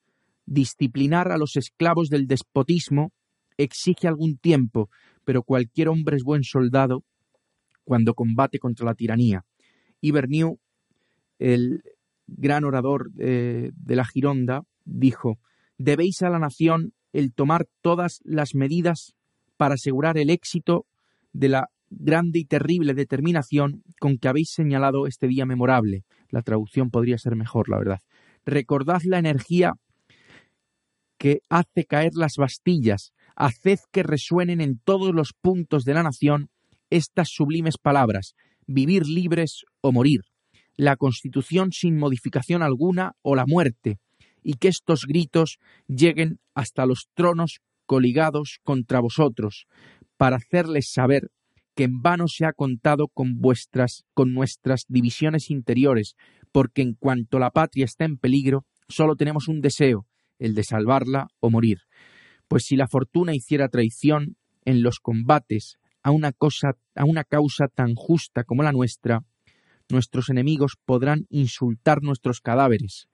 Disciplinar 0.44 1.30
a 1.30 1.38
los 1.38 1.56
esclavos 1.56 2.08
del 2.08 2.26
despotismo 2.26 3.12
exige 3.56 4.08
algún 4.08 4.38
tiempo, 4.38 4.90
pero 5.24 5.42
cualquier 5.42 5.88
hombre 5.88 6.16
es 6.16 6.24
buen 6.24 6.42
soldado 6.42 7.04
cuando 7.90 8.14
combate 8.14 8.60
contra 8.60 8.86
la 8.86 8.94
tiranía. 8.94 9.44
Y 10.00 10.12
el 11.40 11.82
gran 12.28 12.62
orador 12.62 13.10
de, 13.10 13.72
de 13.74 13.96
la 13.96 14.04
Gironda, 14.04 14.62
dijo, 14.84 15.40
debéis 15.76 16.22
a 16.22 16.30
la 16.30 16.38
nación 16.38 16.92
el 17.12 17.32
tomar 17.32 17.66
todas 17.80 18.20
las 18.22 18.54
medidas 18.54 19.16
para 19.56 19.74
asegurar 19.74 20.18
el 20.18 20.30
éxito 20.30 20.86
de 21.32 21.48
la 21.48 21.68
grande 21.90 22.38
y 22.38 22.44
terrible 22.44 22.94
determinación 22.94 23.82
con 23.98 24.18
que 24.18 24.28
habéis 24.28 24.50
señalado 24.50 25.08
este 25.08 25.26
día 25.26 25.44
memorable. 25.44 26.04
La 26.28 26.42
traducción 26.42 26.90
podría 26.90 27.18
ser 27.18 27.34
mejor, 27.34 27.68
la 27.68 27.78
verdad. 27.78 27.98
Recordad 28.46 29.02
la 29.02 29.18
energía 29.18 29.72
que 31.18 31.40
hace 31.48 31.86
caer 31.86 32.12
las 32.14 32.36
bastillas, 32.36 33.14
haced 33.34 33.80
que 33.90 34.04
resuenen 34.04 34.60
en 34.60 34.78
todos 34.78 35.12
los 35.12 35.32
puntos 35.32 35.84
de 35.84 35.94
la 35.94 36.04
nación 36.04 36.50
estas 36.90 37.28
sublimes 37.30 37.78
palabras, 37.78 38.34
vivir 38.66 39.06
libres 39.06 39.64
o 39.80 39.92
morir, 39.92 40.20
la 40.76 40.96
Constitución 40.96 41.72
sin 41.72 41.98
modificación 41.98 42.62
alguna 42.62 43.12
o 43.22 43.34
la 43.34 43.46
muerte, 43.46 43.98
y 44.42 44.54
que 44.54 44.68
estos 44.68 45.06
gritos 45.06 45.58
lleguen 45.86 46.40
hasta 46.54 46.86
los 46.86 47.08
tronos 47.14 47.60
coligados 47.86 48.60
contra 48.62 49.00
vosotros, 49.00 49.66
para 50.16 50.36
hacerles 50.36 50.92
saber 50.92 51.30
que 51.74 51.84
en 51.84 52.02
vano 52.02 52.28
se 52.28 52.44
ha 52.44 52.52
contado 52.52 53.08
con 53.08 53.38
vuestras, 53.38 54.04
con 54.14 54.34
nuestras 54.34 54.84
divisiones 54.88 55.50
interiores, 55.50 56.14
porque 56.52 56.82
en 56.82 56.94
cuanto 56.94 57.38
la 57.38 57.50
patria 57.50 57.84
está 57.84 58.04
en 58.04 58.18
peligro, 58.18 58.64
solo 58.88 59.16
tenemos 59.16 59.48
un 59.48 59.60
deseo, 59.60 60.06
el 60.38 60.54
de 60.54 60.64
salvarla 60.64 61.28
o 61.40 61.50
morir. 61.50 61.78
Pues 62.48 62.64
si 62.64 62.76
la 62.76 62.88
fortuna 62.88 63.34
hiciera 63.34 63.68
traición 63.68 64.36
en 64.64 64.82
los 64.82 64.98
combates 64.98 65.78
a 66.02 66.10
una 66.10 66.32
cosa, 66.32 66.76
a 66.94 67.04
una 67.04 67.24
causa 67.24 67.68
tan 67.68 67.94
justa 67.94 68.44
como 68.44 68.62
la 68.62 68.72
nuestra, 68.72 69.22
nuestros 69.88 70.28
enemigos 70.30 70.76
podrán 70.84 71.26
insultar 71.30 72.02
nuestros 72.02 72.40
cadáveres, 72.40 73.08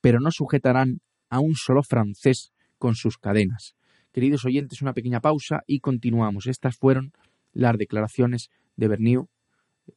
pero 0.00 0.20
no 0.20 0.30
sujetarán 0.30 1.00
a 1.28 1.40
un 1.40 1.54
solo 1.54 1.82
francés 1.82 2.52
con 2.78 2.94
sus 2.94 3.18
cadenas. 3.18 3.74
Queridos 4.12 4.44
oyentes, 4.44 4.82
una 4.82 4.92
pequeña 4.92 5.20
pausa 5.20 5.62
y 5.66 5.80
continuamos. 5.80 6.46
Estas 6.46 6.76
fueron 6.76 7.12
las 7.52 7.78
declaraciones 7.78 8.50
de 8.76 8.88
Bernieu 8.88 9.28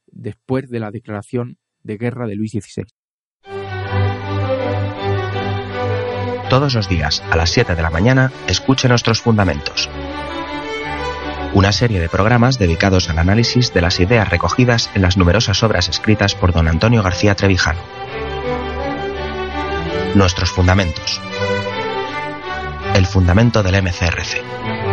después 0.06 0.68
de 0.70 0.80
la 0.80 0.90
declaración 0.90 1.58
de 1.82 1.96
guerra 1.96 2.26
de 2.26 2.36
Luis 2.36 2.52
XVI. 2.52 2.84
Todos 6.48 6.74
los 6.74 6.88
días 6.88 7.20
a 7.30 7.36
las 7.36 7.50
7 7.50 7.74
de 7.74 7.82
la 7.82 7.90
mañana 7.90 8.30
escuche 8.46 8.88
nuestros 8.88 9.20
fundamentos. 9.20 9.90
Una 11.54 11.72
serie 11.72 12.00
de 12.00 12.08
programas 12.08 12.58
dedicados 12.58 13.08
al 13.08 13.18
análisis 13.18 13.72
de 13.72 13.80
las 13.80 14.00
ideas 14.00 14.28
recogidas 14.28 14.90
en 14.94 15.02
las 15.02 15.16
numerosas 15.16 15.62
obras 15.62 15.88
escritas 15.88 16.34
por 16.34 16.52
don 16.52 16.68
Antonio 16.68 17.02
García 17.02 17.34
Trevijano. 17.34 17.80
Nuestros 20.14 20.50
fundamentos 20.50 21.20
el 22.94 23.06
fundamento 23.06 23.62
del 23.64 23.82
MCRC. 23.82 24.83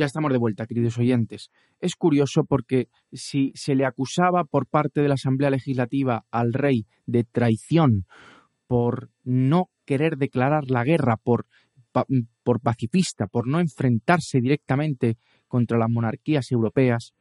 Ya 0.00 0.06
estamos 0.06 0.32
de 0.32 0.38
vuelta, 0.38 0.66
queridos 0.66 0.96
oyentes. 0.96 1.50
Es 1.78 1.94
curioso 1.94 2.44
porque 2.44 2.88
si 3.12 3.52
se 3.54 3.74
le 3.74 3.84
acusaba 3.84 4.44
por 4.44 4.66
parte 4.66 5.02
de 5.02 5.08
la 5.08 5.14
Asamblea 5.16 5.50
Legislativa 5.50 6.24
al 6.30 6.54
rey 6.54 6.86
de 7.04 7.24
traición 7.24 8.06
por 8.66 9.10
no 9.24 9.68
querer 9.84 10.16
declarar 10.16 10.70
la 10.70 10.84
guerra, 10.84 11.18
por, 11.18 11.44
por 12.42 12.60
pacifista, 12.62 13.26
por 13.26 13.46
no 13.46 13.60
enfrentarse 13.60 14.40
directamente 14.40 15.18
contra 15.48 15.76
las 15.76 15.90
monarquías 15.90 16.50
europeas, 16.50 17.12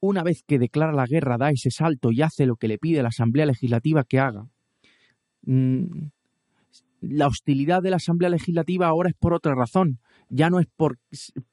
una 0.00 0.24
vez 0.24 0.42
que 0.44 0.58
declara 0.58 0.90
la 0.90 1.06
guerra 1.06 1.38
da 1.38 1.50
ese 1.50 1.70
salto 1.70 2.10
y 2.10 2.22
hace 2.22 2.46
lo 2.46 2.56
que 2.56 2.66
le 2.66 2.78
pide 2.78 3.04
la 3.04 3.10
Asamblea 3.10 3.46
Legislativa 3.46 4.02
que 4.02 4.18
haga, 4.18 4.48
mm, 5.42 6.08
la 7.00 7.28
hostilidad 7.28 7.80
de 7.80 7.90
la 7.90 7.96
Asamblea 7.96 8.30
Legislativa 8.30 8.88
ahora 8.88 9.10
es 9.10 9.16
por 9.16 9.34
otra 9.34 9.54
razón. 9.54 10.00
Ya 10.28 10.50
no 10.50 10.58
es 10.58 10.66
por, 10.76 10.98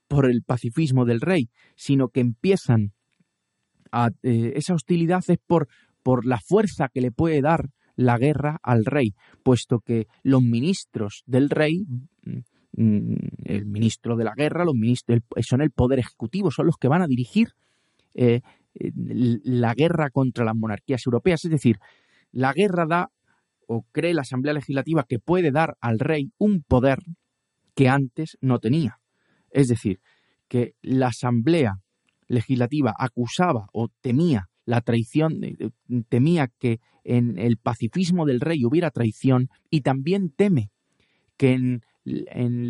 por 0.09 0.25
el 0.25 0.41
pacifismo 0.43 1.05
del 1.05 1.21
rey, 1.21 1.49
sino 1.75 2.09
que 2.09 2.19
empiezan 2.19 2.91
a, 3.91 4.09
eh, 4.23 4.53
esa 4.55 4.73
hostilidad 4.73 5.23
es 5.27 5.37
por, 5.47 5.69
por 6.03 6.25
la 6.25 6.39
fuerza 6.39 6.89
que 6.89 6.99
le 6.99 7.11
puede 7.11 7.41
dar 7.41 7.69
la 7.95 8.17
guerra 8.17 8.59
al 8.63 8.85
rey, 8.85 9.13
puesto 9.43 9.79
que 9.79 10.07
los 10.23 10.41
ministros 10.41 11.23
del 11.25 11.49
rey, 11.49 11.85
mm, 12.75 13.13
el 13.45 13.65
ministro 13.65 14.15
de 14.15 14.23
la 14.23 14.33
guerra, 14.35 14.65
los 14.65 14.75
ministros 14.75 15.19
son 15.41 15.61
el 15.61 15.71
poder 15.71 15.99
ejecutivo, 15.99 16.49
son 16.49 16.65
los 16.65 16.77
que 16.77 16.87
van 16.87 17.01
a 17.01 17.07
dirigir 17.07 17.49
eh, 18.15 18.41
la 18.73 19.73
guerra 19.73 20.09
contra 20.09 20.45
las 20.45 20.55
monarquías 20.55 21.05
europeas. 21.05 21.43
Es 21.45 21.51
decir, 21.51 21.77
la 22.31 22.53
guerra 22.53 22.85
da 22.85 23.11
o 23.67 23.85
cree 23.91 24.13
la 24.13 24.21
Asamblea 24.21 24.53
Legislativa 24.53 25.03
que 25.03 25.19
puede 25.19 25.51
dar 25.51 25.77
al 25.81 25.99
rey 25.99 26.31
un 26.37 26.63
poder 26.63 26.99
que 27.75 27.89
antes 27.89 28.37
no 28.41 28.59
tenía. 28.59 28.98
Es 29.51 29.67
decir, 29.67 29.99
que 30.47 30.73
la 30.81 31.07
Asamblea 31.07 31.75
Legislativa 32.27 32.93
acusaba 32.97 33.67
o 33.73 33.87
temía 34.01 34.49
la 34.65 34.81
traición, 34.81 35.43
eh, 35.43 35.69
temía 36.09 36.47
que 36.59 36.79
en 37.03 37.39
el 37.39 37.57
pacifismo 37.57 38.25
del 38.25 38.39
rey 38.39 38.65
hubiera 38.65 38.91
traición 38.91 39.49
y 39.71 39.81
también 39.81 40.29
teme 40.29 40.69
que 41.37 41.53
en, 41.53 41.81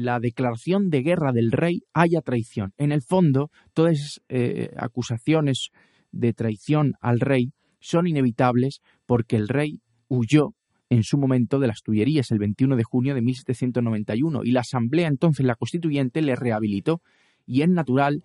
la 0.03 0.19
declaración 0.19 0.89
de 0.89 1.01
guerra 1.01 1.31
del 1.31 1.51
rey 1.51 1.83
haya 1.93 2.21
traición. 2.21 2.73
En 2.77 2.91
el 2.91 3.01
fondo, 3.01 3.51
todas 3.73 3.93
esas 3.93 4.21
eh, 4.27 4.71
acusaciones 4.77 5.69
de 6.11 6.33
traición 6.33 6.93
al 6.99 7.19
rey 7.19 7.53
son 7.79 8.07
inevitables 8.07 8.81
porque 9.05 9.37
el 9.37 9.47
rey 9.47 9.81
huyó 10.07 10.55
en 10.89 11.03
su 11.03 11.17
momento 11.17 11.59
de 11.59 11.67
las 11.67 11.81
Tullerías 11.81 12.31
el 12.31 12.39
21 12.39 12.75
de 12.75 12.83
junio 12.83 13.13
de 13.13 13.21
1791 13.21 14.43
y 14.43 14.51
la 14.51 14.61
Asamblea 14.61 15.07
entonces 15.07 15.45
la 15.45 15.55
Constituyente 15.55 16.21
le 16.21 16.35
rehabilitó 16.35 17.01
y 17.45 17.61
es 17.61 17.69
natural 17.69 18.23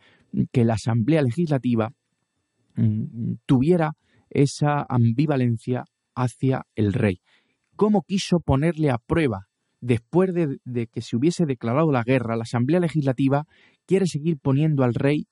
que 0.52 0.64
la 0.64 0.75
Asamblea 0.75 1.23
Legislativa 1.23 1.92
mm, 2.76 3.35
tuviera 3.47 3.92
esa 4.30 4.85
ambivalencia 4.88 5.85
hacia 6.14 6.66
el 6.75 6.92
rey. 6.92 7.21
¿Cómo 7.76 8.02
quiso 8.02 8.40
ponerle 8.40 8.90
a 8.90 8.99
prueba 8.99 9.49
después 9.80 10.33
de, 10.33 10.87
que 10.87 11.00
se 11.02 11.16
hubiese 11.16 11.44
declarado 11.47 11.90
la 11.92 12.02
guerra? 12.02 12.37
La 12.37 12.42
Asamblea 12.42 12.80
Legislativa 12.80 13.47
quiere 13.87 14.06
seguir 14.06 14.38
poniendo 14.38 14.85
al 14.85 14.94
rey 14.94 15.26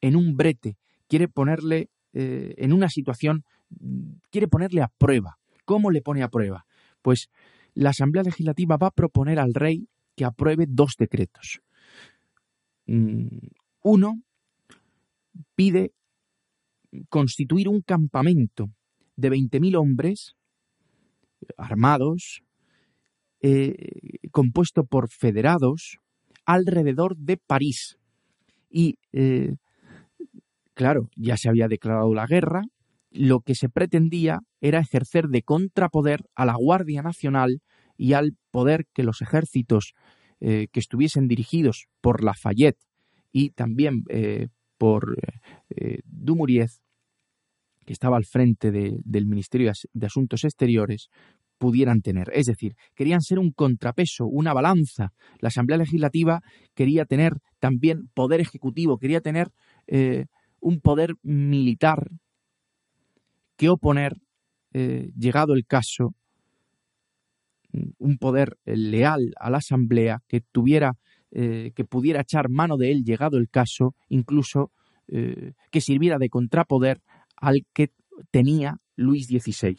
en 0.00 0.16
un 0.16 0.36
brete, 0.36 0.76
quiere 1.08 1.28
ponerle 1.28 1.90
eh, 2.12 2.54
en 2.58 2.72
una 2.72 2.88
situación, 2.88 3.44
quiere 4.30 4.48
ponerle 4.48 4.82
a 4.82 4.88
prueba. 4.98 5.36
¿Cómo 5.64 5.90
le 5.90 6.00
pone 6.00 6.22
a 6.22 6.28
prueba? 6.28 6.64
Pues 7.02 7.28
la 7.74 7.90
Asamblea 7.90 8.22
Legislativa 8.22 8.76
va 8.76 8.88
a 8.88 8.92
proponer 8.92 9.38
al 9.38 9.54
rey 9.54 9.88
que 10.16 10.24
apruebe 10.24 10.66
dos 10.68 10.96
decretos. 10.98 11.60
Mm, 12.86 13.28
uno 13.82 14.22
pide 15.54 15.92
constituir 17.08 17.68
un 17.68 17.82
campamento 17.82 18.70
de 19.16 19.30
20.000 19.30 19.76
hombres 19.76 20.36
armados, 21.56 22.42
eh, 23.40 24.28
compuesto 24.30 24.84
por 24.84 25.08
federados, 25.08 25.98
alrededor 26.44 27.16
de 27.16 27.36
París. 27.36 27.98
Y, 28.70 28.98
eh, 29.12 29.54
claro, 30.74 31.08
ya 31.16 31.36
se 31.36 31.48
había 31.48 31.68
declarado 31.68 32.14
la 32.14 32.26
guerra, 32.26 32.62
lo 33.10 33.40
que 33.40 33.54
se 33.54 33.68
pretendía 33.68 34.40
era 34.60 34.78
ejercer 34.78 35.28
de 35.28 35.42
contrapoder 35.42 36.24
a 36.34 36.44
la 36.44 36.54
Guardia 36.54 37.02
Nacional 37.02 37.60
y 37.96 38.14
al 38.14 38.36
poder 38.50 38.86
que 38.94 39.02
los 39.02 39.20
ejércitos 39.20 39.94
eh, 40.40 40.68
que 40.72 40.80
estuviesen 40.80 41.28
dirigidos 41.28 41.86
por 42.00 42.24
Lafayette 42.24 42.78
y 43.32 43.50
también 43.50 44.04
eh, 44.08 44.48
por 44.78 45.18
eh, 45.68 45.98
Dumouriez, 46.04 46.80
que 47.84 47.92
estaba 47.92 48.16
al 48.16 48.24
frente 48.24 48.70
del 48.70 49.26
Ministerio 49.26 49.72
de 49.92 50.06
Asuntos 50.06 50.44
Exteriores, 50.44 51.08
pudieran 51.58 52.00
tener. 52.00 52.30
Es 52.32 52.46
decir, 52.46 52.74
querían 52.94 53.20
ser 53.20 53.38
un 53.38 53.50
contrapeso, 53.50 54.26
una 54.26 54.54
balanza. 54.54 55.12
La 55.40 55.48
Asamblea 55.48 55.76
Legislativa 55.76 56.40
quería 56.74 57.04
tener 57.04 57.34
también 57.58 58.08
poder 58.14 58.40
ejecutivo, 58.40 58.98
quería 58.98 59.20
tener 59.20 59.50
un 60.60 60.80
poder 60.80 61.16
militar 61.22 62.08
que 63.60 63.68
oponer, 63.68 64.16
eh, 64.72 65.10
llegado 65.18 65.52
el 65.52 65.66
caso, 65.66 66.14
un 67.98 68.16
poder 68.16 68.56
eh, 68.64 68.74
leal 68.74 69.34
a 69.38 69.50
la 69.50 69.58
Asamblea 69.58 70.22
que 70.26 70.40
tuviera, 70.40 70.94
eh, 71.30 71.70
que 71.74 71.84
pudiera 71.84 72.22
echar 72.22 72.48
mano 72.48 72.78
de 72.78 72.90
él, 72.90 73.04
llegado 73.04 73.36
el 73.36 73.50
caso, 73.50 73.94
incluso 74.08 74.72
que 75.06 75.80
sirviera 75.80 76.18
de 76.18 76.28
contrapoder 76.28 77.00
al 77.34 77.66
que 77.72 77.90
tenía 78.30 78.76
Luis 78.94 79.26
XVI. 79.26 79.76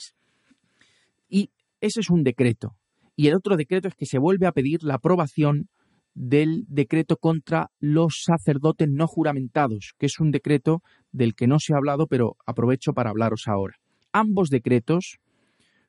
Y 1.29 1.51
ese 1.79 2.01
es 2.01 2.09
un 2.09 2.23
decreto. 2.23 2.75
Y 3.15 3.27
el 3.27 3.35
otro 3.35 3.55
decreto 3.55 3.87
es 3.87 3.95
que 3.95 4.05
se 4.05 4.19
vuelve 4.19 4.45
a 4.45 4.51
pedir 4.51 4.83
la 4.83 4.95
aprobación 4.95 5.69
del 6.13 6.65
decreto 6.67 7.17
contra 7.17 7.71
los 7.79 8.23
sacerdotes 8.25 8.89
no 8.89 9.07
juramentados, 9.07 9.93
que 9.97 10.07
es 10.07 10.19
un 10.19 10.31
decreto 10.31 10.81
del 11.11 11.35
que 11.35 11.47
no 11.47 11.59
se 11.59 11.73
ha 11.73 11.77
hablado, 11.77 12.07
pero 12.07 12.35
aprovecho 12.45 12.93
para 12.93 13.09
hablaros 13.09 13.47
ahora. 13.47 13.75
Ambos 14.11 14.49
decretos 14.49 15.19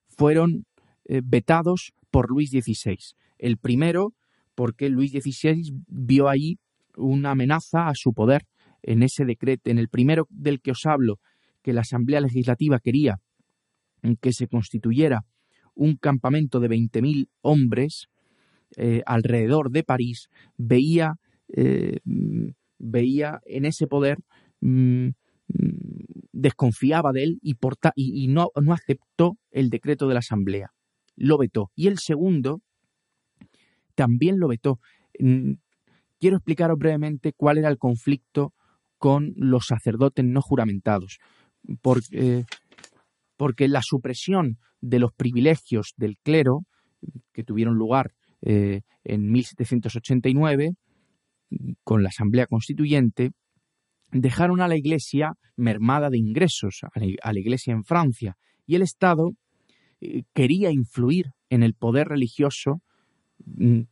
fueron 0.08 0.66
eh, 1.04 1.20
vetados 1.24 1.92
por 2.10 2.30
Luis 2.30 2.50
XVI. 2.50 2.98
El 3.38 3.56
primero, 3.58 4.14
porque 4.54 4.88
Luis 4.88 5.12
XVI 5.12 5.72
vio 5.88 6.28
ahí 6.28 6.58
una 6.96 7.32
amenaza 7.32 7.88
a 7.88 7.94
su 7.94 8.12
poder 8.12 8.46
en 8.82 9.02
ese 9.02 9.24
decreto. 9.24 9.70
En 9.70 9.78
el 9.78 9.88
primero 9.88 10.26
del 10.30 10.60
que 10.60 10.72
os 10.72 10.86
hablo, 10.86 11.18
que 11.62 11.72
la 11.72 11.80
Asamblea 11.80 12.20
Legislativa 12.20 12.78
quería 12.78 13.20
que 14.20 14.32
se 14.32 14.48
constituyera 14.48 15.24
un 15.74 15.96
campamento 15.96 16.60
de 16.60 16.68
20.000 16.68 17.28
hombres 17.40 18.08
eh, 18.76 19.02
alrededor 19.06 19.70
de 19.70 19.84
París, 19.84 20.28
veía, 20.56 21.16
eh, 21.48 21.98
veía 22.78 23.40
en 23.44 23.64
ese 23.66 23.86
poder, 23.86 24.18
mm, 24.60 25.08
mm, 25.08 25.12
desconfiaba 26.32 27.12
de 27.12 27.24
él 27.24 27.38
y, 27.42 28.28
no, 28.28 28.48
no 28.60 28.72
aceptó 28.72 29.36
el 29.50 29.68
decreto 29.68 30.08
de 30.08 30.14
la 30.14 30.20
Asamblea. 30.20 30.70
Lo 31.16 31.36
vetó. 31.38 31.70
Y 31.74 31.88
el 31.88 31.98
segundo 31.98 32.62
también 33.94 34.38
lo 34.38 34.48
vetó. 34.48 34.80
Mm, 35.18 35.54
quiero 36.18 36.36
explicaros 36.36 36.78
brevemente 36.78 37.32
cuál 37.34 37.58
era 37.58 37.68
el 37.68 37.78
conflicto 37.78 38.54
con 38.96 39.34
los 39.36 39.66
sacerdotes 39.66 40.24
no 40.24 40.40
juramentados. 40.40 41.18
Porque, 41.82 42.44
porque 43.36 43.68
la 43.68 43.82
supresión 43.82 44.58
de 44.80 44.98
los 44.98 45.12
privilegios 45.12 45.92
del 45.96 46.16
clero 46.18 46.64
que 47.32 47.44
tuvieron 47.44 47.74
lugar 47.74 48.12
eh, 48.42 48.82
en 49.04 49.30
1789, 49.30 50.74
con 51.84 52.02
la 52.02 52.08
Asamblea 52.08 52.46
Constituyente, 52.46 53.30
dejaron 54.10 54.60
a 54.60 54.68
la 54.68 54.76
Iglesia 54.76 55.34
mermada 55.56 56.10
de 56.10 56.18
ingresos, 56.18 56.80
a 56.82 57.32
la, 57.32 57.38
Iglesia 57.38 57.72
en 57.72 57.84
Francia, 57.84 58.36
y 58.66 58.74
el 58.74 58.82
Estado 58.82 59.32
eh, 60.00 60.22
quería 60.34 60.70
influir 60.70 61.32
en 61.50 61.62
el 61.62 61.74
poder 61.74 62.08
religioso 62.08 62.80
mm, 63.44 63.82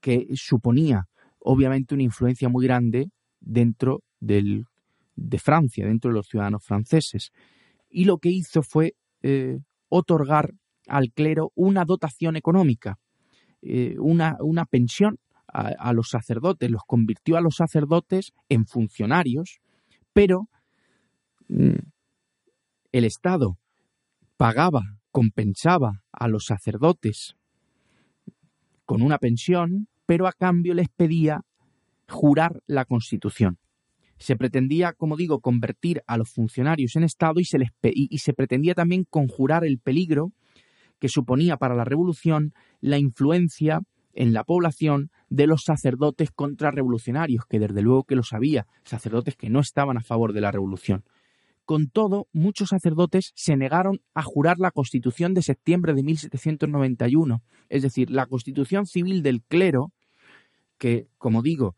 que 0.00 0.28
suponía 0.34 1.04
obviamente 1.38 1.94
una 1.94 2.04
influencia 2.04 2.48
muy 2.48 2.64
grande 2.64 3.08
dentro 3.40 4.02
del, 4.20 4.66
de 5.16 5.38
Francia, 5.38 5.86
dentro 5.86 6.10
de 6.10 6.16
los 6.16 6.28
ciudadanos 6.28 6.64
franceses. 6.64 7.30
Y 7.88 8.04
lo 8.04 8.18
que 8.18 8.30
hizo 8.30 8.62
fue 8.62 8.94
eh, 9.22 9.58
otorgar 9.88 10.52
al 10.86 11.12
clero 11.12 11.52
una 11.54 11.84
dotación 11.84 12.36
económica 12.36 12.98
eh, 13.62 13.96
una, 13.98 14.36
una, 14.40 14.64
pensión 14.64 15.18
a, 15.46 15.92
los 15.92 16.08
sacerdotes, 16.08 16.70
los 16.70 16.82
convirtió 16.86 17.36
a 17.36 17.40
los 17.40 17.56
sacerdotes 17.56 18.32
en 18.48 18.66
funcionarios, 18.66 19.60
pero 20.12 20.48
mm, 21.48 21.78
el 22.92 23.04
Estado 23.04 23.58
pagaba, 24.36 24.98
compensaba 25.10 26.02
a 26.10 26.26
los 26.28 26.46
sacerdotes 26.46 27.36
con 28.84 29.02
una 29.02 29.18
pensión, 29.18 29.88
pero 30.06 30.26
a 30.26 30.32
cambio 30.32 30.74
les 30.74 30.88
pedía 30.88 31.42
jurar 32.08 32.62
la 32.66 32.84
Constitución. 32.84 33.58
Se 34.18 34.36
pretendía, 34.36 34.92
como 34.92 35.16
digo, 35.16 35.40
convertir 35.40 36.02
a 36.06 36.16
los 36.16 36.30
funcionarios 36.30 36.96
en 36.96 37.04
Estado 37.04 37.40
y 37.40 37.44
se, 37.44 37.58
les 37.58 37.70
y 37.82 38.18
se 38.18 38.32
pretendía 38.32 38.74
también 38.74 39.04
conjurar 39.04 39.64
el 39.64 39.78
peligro 39.78 40.32
que 41.02 41.08
suponía 41.08 41.56
para 41.56 41.74
la 41.74 41.84
revolución 41.84 42.54
la 42.80 42.96
influencia 42.96 43.80
en 44.14 44.32
la 44.32 44.44
población 44.44 45.10
de 45.30 45.48
los 45.48 45.64
sacerdotes 45.64 46.30
contrarrevolucionarios, 46.30 47.44
que 47.44 47.58
desde 47.58 47.82
luego 47.82 48.04
que 48.04 48.14
lo 48.14 48.22
sabía, 48.22 48.68
sacerdotes 48.84 49.34
que 49.34 49.50
no 49.50 49.58
estaban 49.58 49.96
a 49.96 50.02
favor 50.02 50.32
de 50.32 50.42
la 50.42 50.52
revolución. 50.52 51.02
Con 51.64 51.88
todo, 51.88 52.28
muchos 52.32 52.68
sacerdotes 52.68 53.32
se 53.34 53.56
negaron 53.56 54.00
a 54.14 54.22
jurar 54.22 54.60
la 54.60 54.70
Constitución 54.70 55.34
de 55.34 55.42
septiembre 55.42 55.92
de 55.92 56.04
1791, 56.04 57.42
es 57.68 57.82
decir, 57.82 58.08
la 58.08 58.26
Constitución 58.26 58.86
civil 58.86 59.24
del 59.24 59.42
clero, 59.42 59.90
que, 60.78 61.08
como 61.18 61.42
digo, 61.42 61.74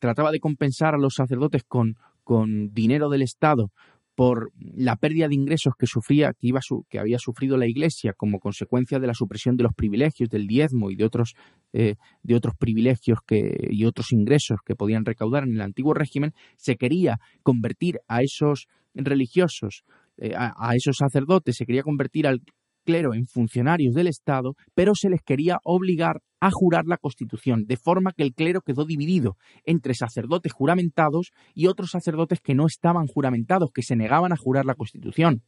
trataba 0.00 0.32
de 0.32 0.40
compensar 0.40 0.94
a 0.94 0.98
los 0.98 1.16
sacerdotes 1.16 1.64
con, 1.64 1.96
con 2.22 2.72
dinero 2.72 3.10
del 3.10 3.20
Estado 3.20 3.72
por 4.14 4.52
la 4.58 4.96
pérdida 4.96 5.28
de 5.28 5.34
ingresos 5.34 5.74
que 5.78 5.86
sufría, 5.86 6.32
que, 6.32 6.46
iba 6.46 6.60
que 6.88 6.98
había 6.98 7.18
sufrido 7.18 7.56
la 7.56 7.66
Iglesia 7.66 8.12
como 8.16 8.38
consecuencia 8.38 8.98
de 8.98 9.06
la 9.06 9.14
supresión 9.14 9.56
de 9.56 9.64
los 9.64 9.74
privilegios, 9.74 10.28
del 10.28 10.46
diezmo 10.46 10.90
y 10.90 10.96
de 10.96 11.04
otros, 11.04 11.34
eh, 11.72 11.96
de 12.22 12.34
otros 12.34 12.54
privilegios 12.56 13.18
que, 13.26 13.68
y 13.70 13.84
otros 13.84 14.12
ingresos 14.12 14.58
que 14.64 14.76
podían 14.76 15.04
recaudar 15.04 15.44
en 15.44 15.54
el 15.54 15.60
antiguo 15.60 15.94
régimen, 15.94 16.32
se 16.56 16.76
quería 16.76 17.18
convertir 17.42 17.98
a 18.06 18.22
esos 18.22 18.68
religiosos, 18.94 19.84
eh, 20.18 20.34
a, 20.36 20.74
esos 20.76 20.96
sacerdotes, 20.96 21.56
se 21.56 21.66
quería 21.66 21.82
convertir 21.82 22.26
al 22.26 22.40
clero 22.84 23.14
en 23.14 23.26
funcionarios 23.26 23.94
del 23.94 24.06
Estado, 24.06 24.54
pero 24.74 24.94
se 24.94 25.10
les 25.10 25.22
quería 25.22 25.58
obligar 25.64 26.20
a 26.46 26.50
jurar 26.50 26.84
la 26.86 26.98
Constitución, 26.98 27.64
de 27.64 27.78
forma 27.78 28.12
que 28.12 28.22
el 28.22 28.34
clero 28.34 28.60
quedó 28.60 28.84
dividido 28.84 29.38
entre 29.64 29.94
sacerdotes 29.94 30.52
juramentados 30.52 31.32
y 31.54 31.68
otros 31.68 31.90
sacerdotes 31.90 32.40
que 32.40 32.54
no 32.54 32.66
estaban 32.66 33.06
juramentados, 33.06 33.70
que 33.72 33.82
se 33.82 33.96
negaban 33.96 34.30
a 34.30 34.36
jurar 34.36 34.66
la 34.66 34.74
Constitución. 34.74 35.42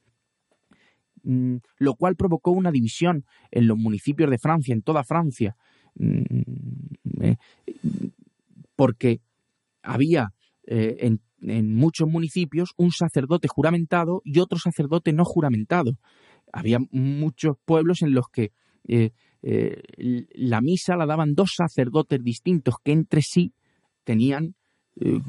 Mm, 1.22 1.56
lo 1.78 1.94
cual 1.96 2.16
provocó 2.16 2.50
una 2.52 2.70
división 2.70 3.26
en 3.50 3.66
los 3.66 3.76
municipios 3.76 4.30
de 4.30 4.38
Francia, 4.38 4.72
en 4.72 4.80
toda 4.80 5.04
Francia, 5.04 5.54
mm, 5.96 6.22
eh, 7.20 7.36
porque 8.74 9.20
había 9.82 10.32
eh, 10.66 10.96
en, 11.00 11.20
muchos 11.74 12.08
municipios 12.08 12.72
un 12.78 12.90
sacerdote 12.90 13.48
juramentado 13.48 14.22
y 14.24 14.38
otro 14.38 14.58
sacerdote 14.58 15.12
no 15.12 15.24
juramentado. 15.26 15.98
Había 16.52 16.78
muchos 16.90 17.56
pueblos 17.66 18.00
en 18.00 18.14
los 18.14 18.28
que 18.32 18.52
eh, 18.88 19.10
eh, 19.42 19.82
la 19.96 20.60
misa 20.60 20.96
la 20.96 21.06
daban 21.06 21.34
dos 21.34 21.54
sacerdotes 21.56 22.22
distintos 22.22 22.76
que 22.82 22.92
entre 22.92 23.22
sí 23.22 23.52
tenían, 24.04 24.54
eh, 25.00 25.20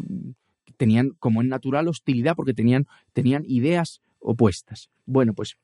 tenían 0.77 1.11
como 1.19 1.41
en 1.41 1.49
natural 1.49 1.87
hostilidad 1.87 2.35
porque 2.35 2.53
tenían, 2.53 2.85
tenían 3.13 3.43
ideas 3.45 4.01
opuestas. 4.19 4.89
Bueno, 5.05 5.33
pues 5.33 5.57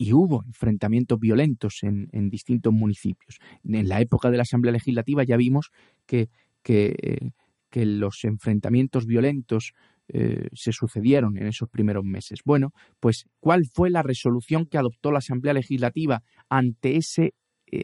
y 0.00 0.12
hubo 0.12 0.44
enfrentamientos 0.44 1.18
violentos 1.18 1.80
en, 1.82 2.30
distintos 2.30 2.72
municipios. 2.72 3.40
En 3.64 3.88
la 3.88 4.00
época 4.00 4.30
de 4.30 4.36
la 4.36 4.44
Asamblea 4.44 4.72
Legislativa 4.72 5.24
ya 5.24 5.36
vimos 5.36 5.72
que, 6.06 6.28
que, 6.62 7.32
que 7.68 7.84
los 7.84 8.24
enfrentamientos 8.24 9.06
violentos 9.06 9.74
eh, 10.10 10.48
se 10.54 10.72
sucedieron 10.72 11.36
en 11.36 11.48
esos 11.48 11.68
primeros 11.68 12.02
meses. 12.02 12.40
Bueno, 12.42 12.72
pues 12.98 13.26
¿cuál 13.40 13.66
fue 13.66 13.90
la 13.90 14.02
resolución 14.02 14.64
que 14.64 14.78
adoptó 14.78 15.12
la 15.12 15.18
Asamblea 15.18 15.52
Legislativa 15.52 16.22
ante 16.48 16.96
ese 16.96 17.34
eh, 17.70 17.82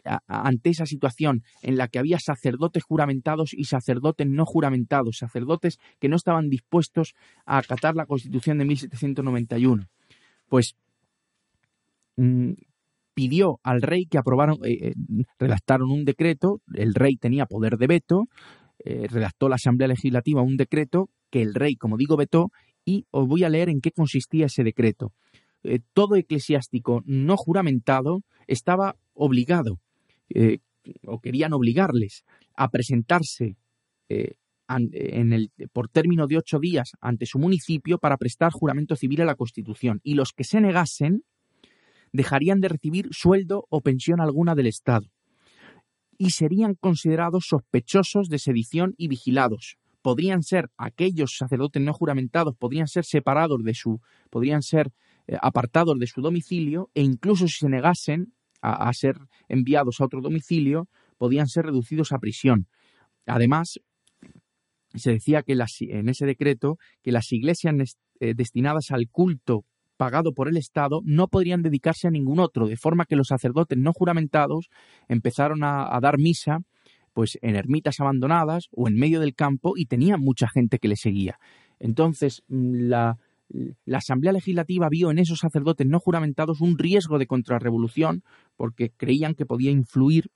esa 0.63 0.87
situación 0.87 1.43
en 1.61 1.77
la 1.77 1.87
que 1.87 1.99
había 1.99 2.17
sacerdotes 2.17 2.83
juramentados 2.83 3.53
y 3.53 3.65
sacerdotes 3.65 4.25
no 4.25 4.43
juramentados, 4.43 5.17
sacerdotes 5.17 5.77
que 5.99 6.09
no 6.09 6.15
estaban 6.15 6.49
dispuestos 6.49 7.13
a 7.45 7.59
acatar 7.59 7.95
la 7.95 8.07
Constitución 8.07 8.57
de 8.57 8.65
1791. 8.65 9.87
Pues 10.49 10.75
mm, 12.15 12.53
pidió 13.13 13.59
al 13.61 13.83
rey 13.83 14.07
que 14.07 14.17
aprobaron, 14.17 14.57
eh, 14.63 14.95
redactaron 15.37 15.91
un 15.91 16.05
decreto, 16.05 16.61
el 16.73 16.95
rey 16.95 17.17
tenía 17.17 17.45
poder 17.45 17.77
de 17.77 17.85
veto, 17.85 18.23
redactó 18.83 19.49
la 19.49 19.55
Asamblea 19.55 19.87
Legislativa 19.87 20.41
un 20.43 20.57
decreto 20.57 21.09
que 21.35 21.41
el 21.41 21.53
rey, 21.53 21.75
como 21.75 21.97
digo, 21.97 22.15
vetó 22.15 22.53
y 22.85 23.07
os 23.11 23.27
voy 23.27 23.43
a 23.43 23.49
leer 23.49 23.67
en 23.67 23.81
qué 23.81 23.91
consistía 23.91 24.45
ese 24.45 24.63
decreto. 24.63 25.11
Eh, 25.63 25.79
todo 25.91 26.15
eclesiástico 26.15 27.01
no 27.05 27.35
juramentado 27.35 28.21
estaba 28.47 28.95
obligado, 29.13 29.81
eh, 30.29 30.59
o 31.05 31.19
querían 31.19 31.51
obligarles, 31.51 32.23
a 32.55 32.69
presentarse 32.69 33.57
eh, 34.07 34.35
en 34.69 35.33
el, 35.33 35.51
por 35.73 35.89
término 35.89 36.25
de 36.25 36.37
ocho 36.37 36.57
días 36.57 36.91
ante 37.01 37.25
su 37.25 37.37
municipio 37.37 37.97
para 37.97 38.15
prestar 38.15 38.53
juramento 38.53 38.95
civil 38.95 39.19
a 39.19 39.25
la 39.25 39.35
Constitución, 39.35 39.99
y 40.03 40.13
los 40.13 40.31
que 40.31 40.45
se 40.45 40.61
negasen 40.61 41.23
dejarían 42.13 42.61
de 42.61 42.69
recibir 42.69 43.09
sueldo 43.11 43.65
o 43.69 43.81
pensión 43.81 44.21
alguna 44.21 44.55
del 44.55 44.67
Estado, 44.67 45.07
y 46.17 46.29
serían 46.29 46.75
considerados 46.75 47.47
sospechosos 47.49 48.29
de 48.29 48.39
sedición 48.39 48.93
y 48.95 49.09
vigilados, 49.09 49.77
podrían 50.05 50.43
ser 50.43 50.69
aquellos 50.77 51.35
sacerdotes 51.35 51.81
no 51.81 51.91
juramentados, 51.91 52.55
podrían 52.55 52.85
ser 52.85 53.05
separados 53.05 53.63
de 53.63 53.73
su, 53.73 54.01
podrían 54.29 54.61
ser 54.61 54.91
eh, 55.25 55.35
apartados 55.41 55.97
de 55.97 56.05
su 56.05 56.21
domicilio 56.21 56.91
e 56.93 57.01
incluso 57.01 57.47
si 57.47 57.57
se 57.57 57.69
negasen 57.69 58.35
a, 58.61 58.93
ser 58.93 59.15
enviados 59.49 59.99
a 59.99 60.05
otro 60.05 60.21
domicilio, 60.21 60.87
podían 61.17 61.47
ser 61.47 61.65
reducidos 61.65 62.11
a 62.11 62.19
prisión. 62.19 62.67
Además, 63.25 63.79
se 64.93 65.13
decía 65.13 65.41
que 65.41 65.53
en 65.53 66.09
ese 66.09 66.25
decreto 66.27 66.77
que 67.01 67.11
las 67.11 67.31
iglesias 67.31 67.97
eh, 68.19 68.35
destinadas 68.35 68.91
al 68.91 69.09
culto 69.09 69.65
pagado 69.97 70.33
por 70.33 70.47
el 70.47 70.57
Estado 70.57 71.01
no 71.03 71.29
podrían 71.29 71.63
dedicarse 71.63 72.07
a 72.07 72.11
ningún 72.11 72.39
otro, 72.39 72.67
de 72.67 72.77
forma 72.77 73.05
que 73.05 73.15
los 73.15 73.29
sacerdotes 73.29 73.79
no 73.79 73.91
juramentados 73.91 74.69
empezaron 75.07 75.63
a 75.63 75.99
dar 75.99 76.19
misa 76.19 76.59
pues 77.15 77.39
en 77.41 77.55
ermitas 77.55 78.01
abandonadas 78.01 78.67
o 78.71 78.89
en 78.89 78.95
medio 78.95 79.21
del 79.21 79.35
campo 79.35 79.75
y 79.77 79.85
tenía 79.85 80.17
mucha 80.17 80.49
gente 80.49 80.79
que 80.79 80.89
le 80.89 80.97
seguía. 80.97 81.39
Entonces, 81.79 82.43
mm, 82.49 82.89
la, 82.89 83.17
Asamblea 83.93 84.33
Legislativa 84.33 84.89
vio 84.89 85.11
en 85.11 85.19
esos 85.19 85.39
sacerdotes 85.39 85.87
no 85.87 85.99
juramentados 85.99 86.59
un 86.59 86.77
riesgo 86.77 87.17
de 87.17 87.27
contrarrevolución 87.27 88.23
porque 88.57 88.89
creían 88.89 89.33
que 89.33 89.45
podía 89.45 89.71
influir 89.71 90.29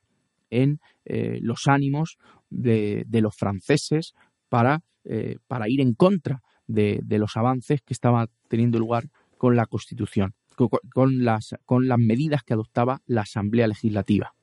en 0.52 0.80
eh, 1.04 1.40
los 1.42 1.68
ánimos 1.68 2.18
de, 2.50 3.06
los 3.10 3.36
franceses 3.36 4.14
para, 4.48 4.82
eh, 5.04 5.38
para, 5.48 5.68
ir 5.68 5.82
en 5.82 5.96
contra 5.96 6.44
de, 6.68 7.04
los 7.10 7.36
avances 7.36 7.82
que 7.82 7.94
estaban 7.94 8.28
teniendo 8.48 8.80
lugar 8.80 9.10
con 9.38 9.58
la 9.58 9.66
Constitución, 9.66 10.34
con, 10.56 11.26
las, 11.26 11.56
con 11.66 11.90
las 11.90 12.00
medidas 12.00 12.44
que 12.44 12.54
adoptaba 12.54 13.02
la 13.06 13.22
Asamblea 13.22 13.68
Legislativa 13.68 14.34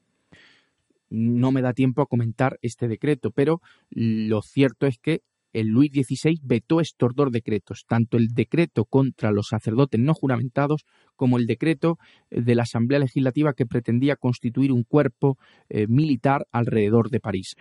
no 1.10 1.52
me 1.52 1.62
da 1.62 1.72
tiempo 1.72 2.02
a 2.02 2.06
comentar 2.06 2.58
este 2.62 2.88
decreto, 2.88 3.30
pero 3.30 3.60
lo 3.90 4.42
cierto 4.42 4.86
es 4.86 4.98
que 4.98 5.22
el 5.52 5.68
Luis 5.68 5.90
XVI 5.90 6.38
vetó 6.42 6.80
estos 6.80 7.14
dos 7.14 7.32
decretos, 7.32 7.86
tanto 7.88 8.18
el 8.18 8.28
decreto 8.28 8.84
contra 8.84 9.30
los 9.30 9.48
sacerdotes 9.48 9.98
no 9.98 10.12
juramentados 10.12 10.84
como 11.14 11.38
el 11.38 11.46
decreto 11.46 11.98
de 12.30 12.54
la 12.54 12.64
Asamblea 12.64 12.98
Legislativa 12.98 13.54
que 13.54 13.64
pretendía 13.64 14.16
constituir 14.16 14.70
un 14.70 14.82
cuerpo 14.82 15.38
eh, 15.70 15.86
militar 15.88 16.46
alrededor 16.52 17.08
de 17.08 17.20
París. 17.20 17.56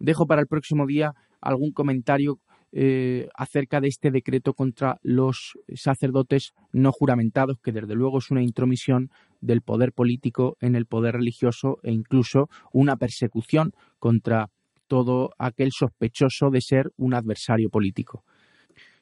Dejo 0.00 0.26
para 0.26 0.40
el 0.40 0.48
próximo 0.48 0.84
día 0.84 1.14
algún 1.40 1.70
comentario 1.70 2.40
eh, 2.72 3.28
acerca 3.34 3.80
de 3.80 3.88
este 3.88 4.10
decreto 4.10 4.52
contra 4.52 4.98
los 5.02 5.56
sacerdotes 5.74 6.54
no 6.72 6.90
juramentados, 6.90 7.58
que 7.62 7.72
desde 7.72 7.94
luego 7.94 8.18
es 8.18 8.30
una 8.30 8.42
intromisión 8.42 9.10
del 9.40 9.62
poder 9.62 9.92
político 9.92 10.56
en 10.60 10.74
el 10.74 10.86
poder 10.86 11.14
religioso 11.14 11.78
e 11.82 11.92
incluso 11.92 12.48
una 12.72 12.96
persecución 12.96 13.72
contra 13.98 14.50
todo 14.86 15.30
aquel 15.38 15.72
sospechoso 15.72 16.50
de 16.50 16.60
ser 16.60 16.92
un 16.96 17.14
adversario 17.14 17.70
político. 17.70 18.24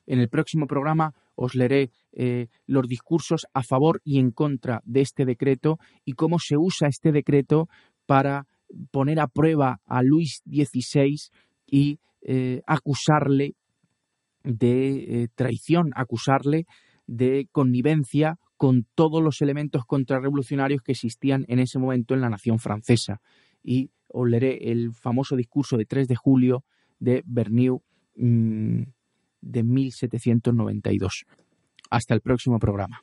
En 0.06 0.18
el 0.18 0.28
próximo 0.28 0.66
programa 0.66 1.14
os 1.34 1.54
leeré 1.54 1.90
eh, 2.12 2.48
los 2.66 2.86
discursos 2.86 3.46
a 3.54 3.62
favor 3.62 4.00
y 4.04 4.18
en 4.18 4.30
contra 4.30 4.82
de 4.84 5.00
este 5.00 5.24
decreto 5.24 5.78
y 6.04 6.12
cómo 6.12 6.38
se 6.38 6.56
usa 6.56 6.88
este 6.88 7.10
decreto 7.12 7.68
para 8.06 8.46
poner 8.90 9.20
a 9.20 9.28
prueba 9.28 9.80
a 9.86 10.02
Luis 10.02 10.42
XVI 10.46 11.16
y 11.66 11.98
eh, 12.22 12.62
acusarle 12.66 13.54
de 14.42 15.22
eh, 15.22 15.28
traición, 15.34 15.90
acusarle 15.94 16.66
de 17.06 17.48
connivencia 17.52 18.38
con 18.56 18.86
todos 18.94 19.22
los 19.22 19.42
elementos 19.42 19.84
contrarrevolucionarios 19.84 20.82
que 20.82 20.92
existían 20.92 21.44
en 21.48 21.58
ese 21.58 21.78
momento 21.78 22.14
en 22.14 22.20
la 22.20 22.30
nación 22.30 22.58
francesa. 22.58 23.20
y 23.62 23.90
os 24.08 24.28
leeré 24.28 24.70
el 24.70 24.92
famoso 24.92 25.34
discurso 25.34 25.76
de 25.76 25.86
3 25.86 26.06
de 26.06 26.14
julio 26.14 26.64
de 27.00 27.22
Bernieu 27.26 27.82
mm, 28.16 28.82
de 29.40 29.62
1792. 29.62 31.24
Hasta 31.90 32.14
el 32.14 32.20
próximo 32.20 32.58
programa. 32.60 33.02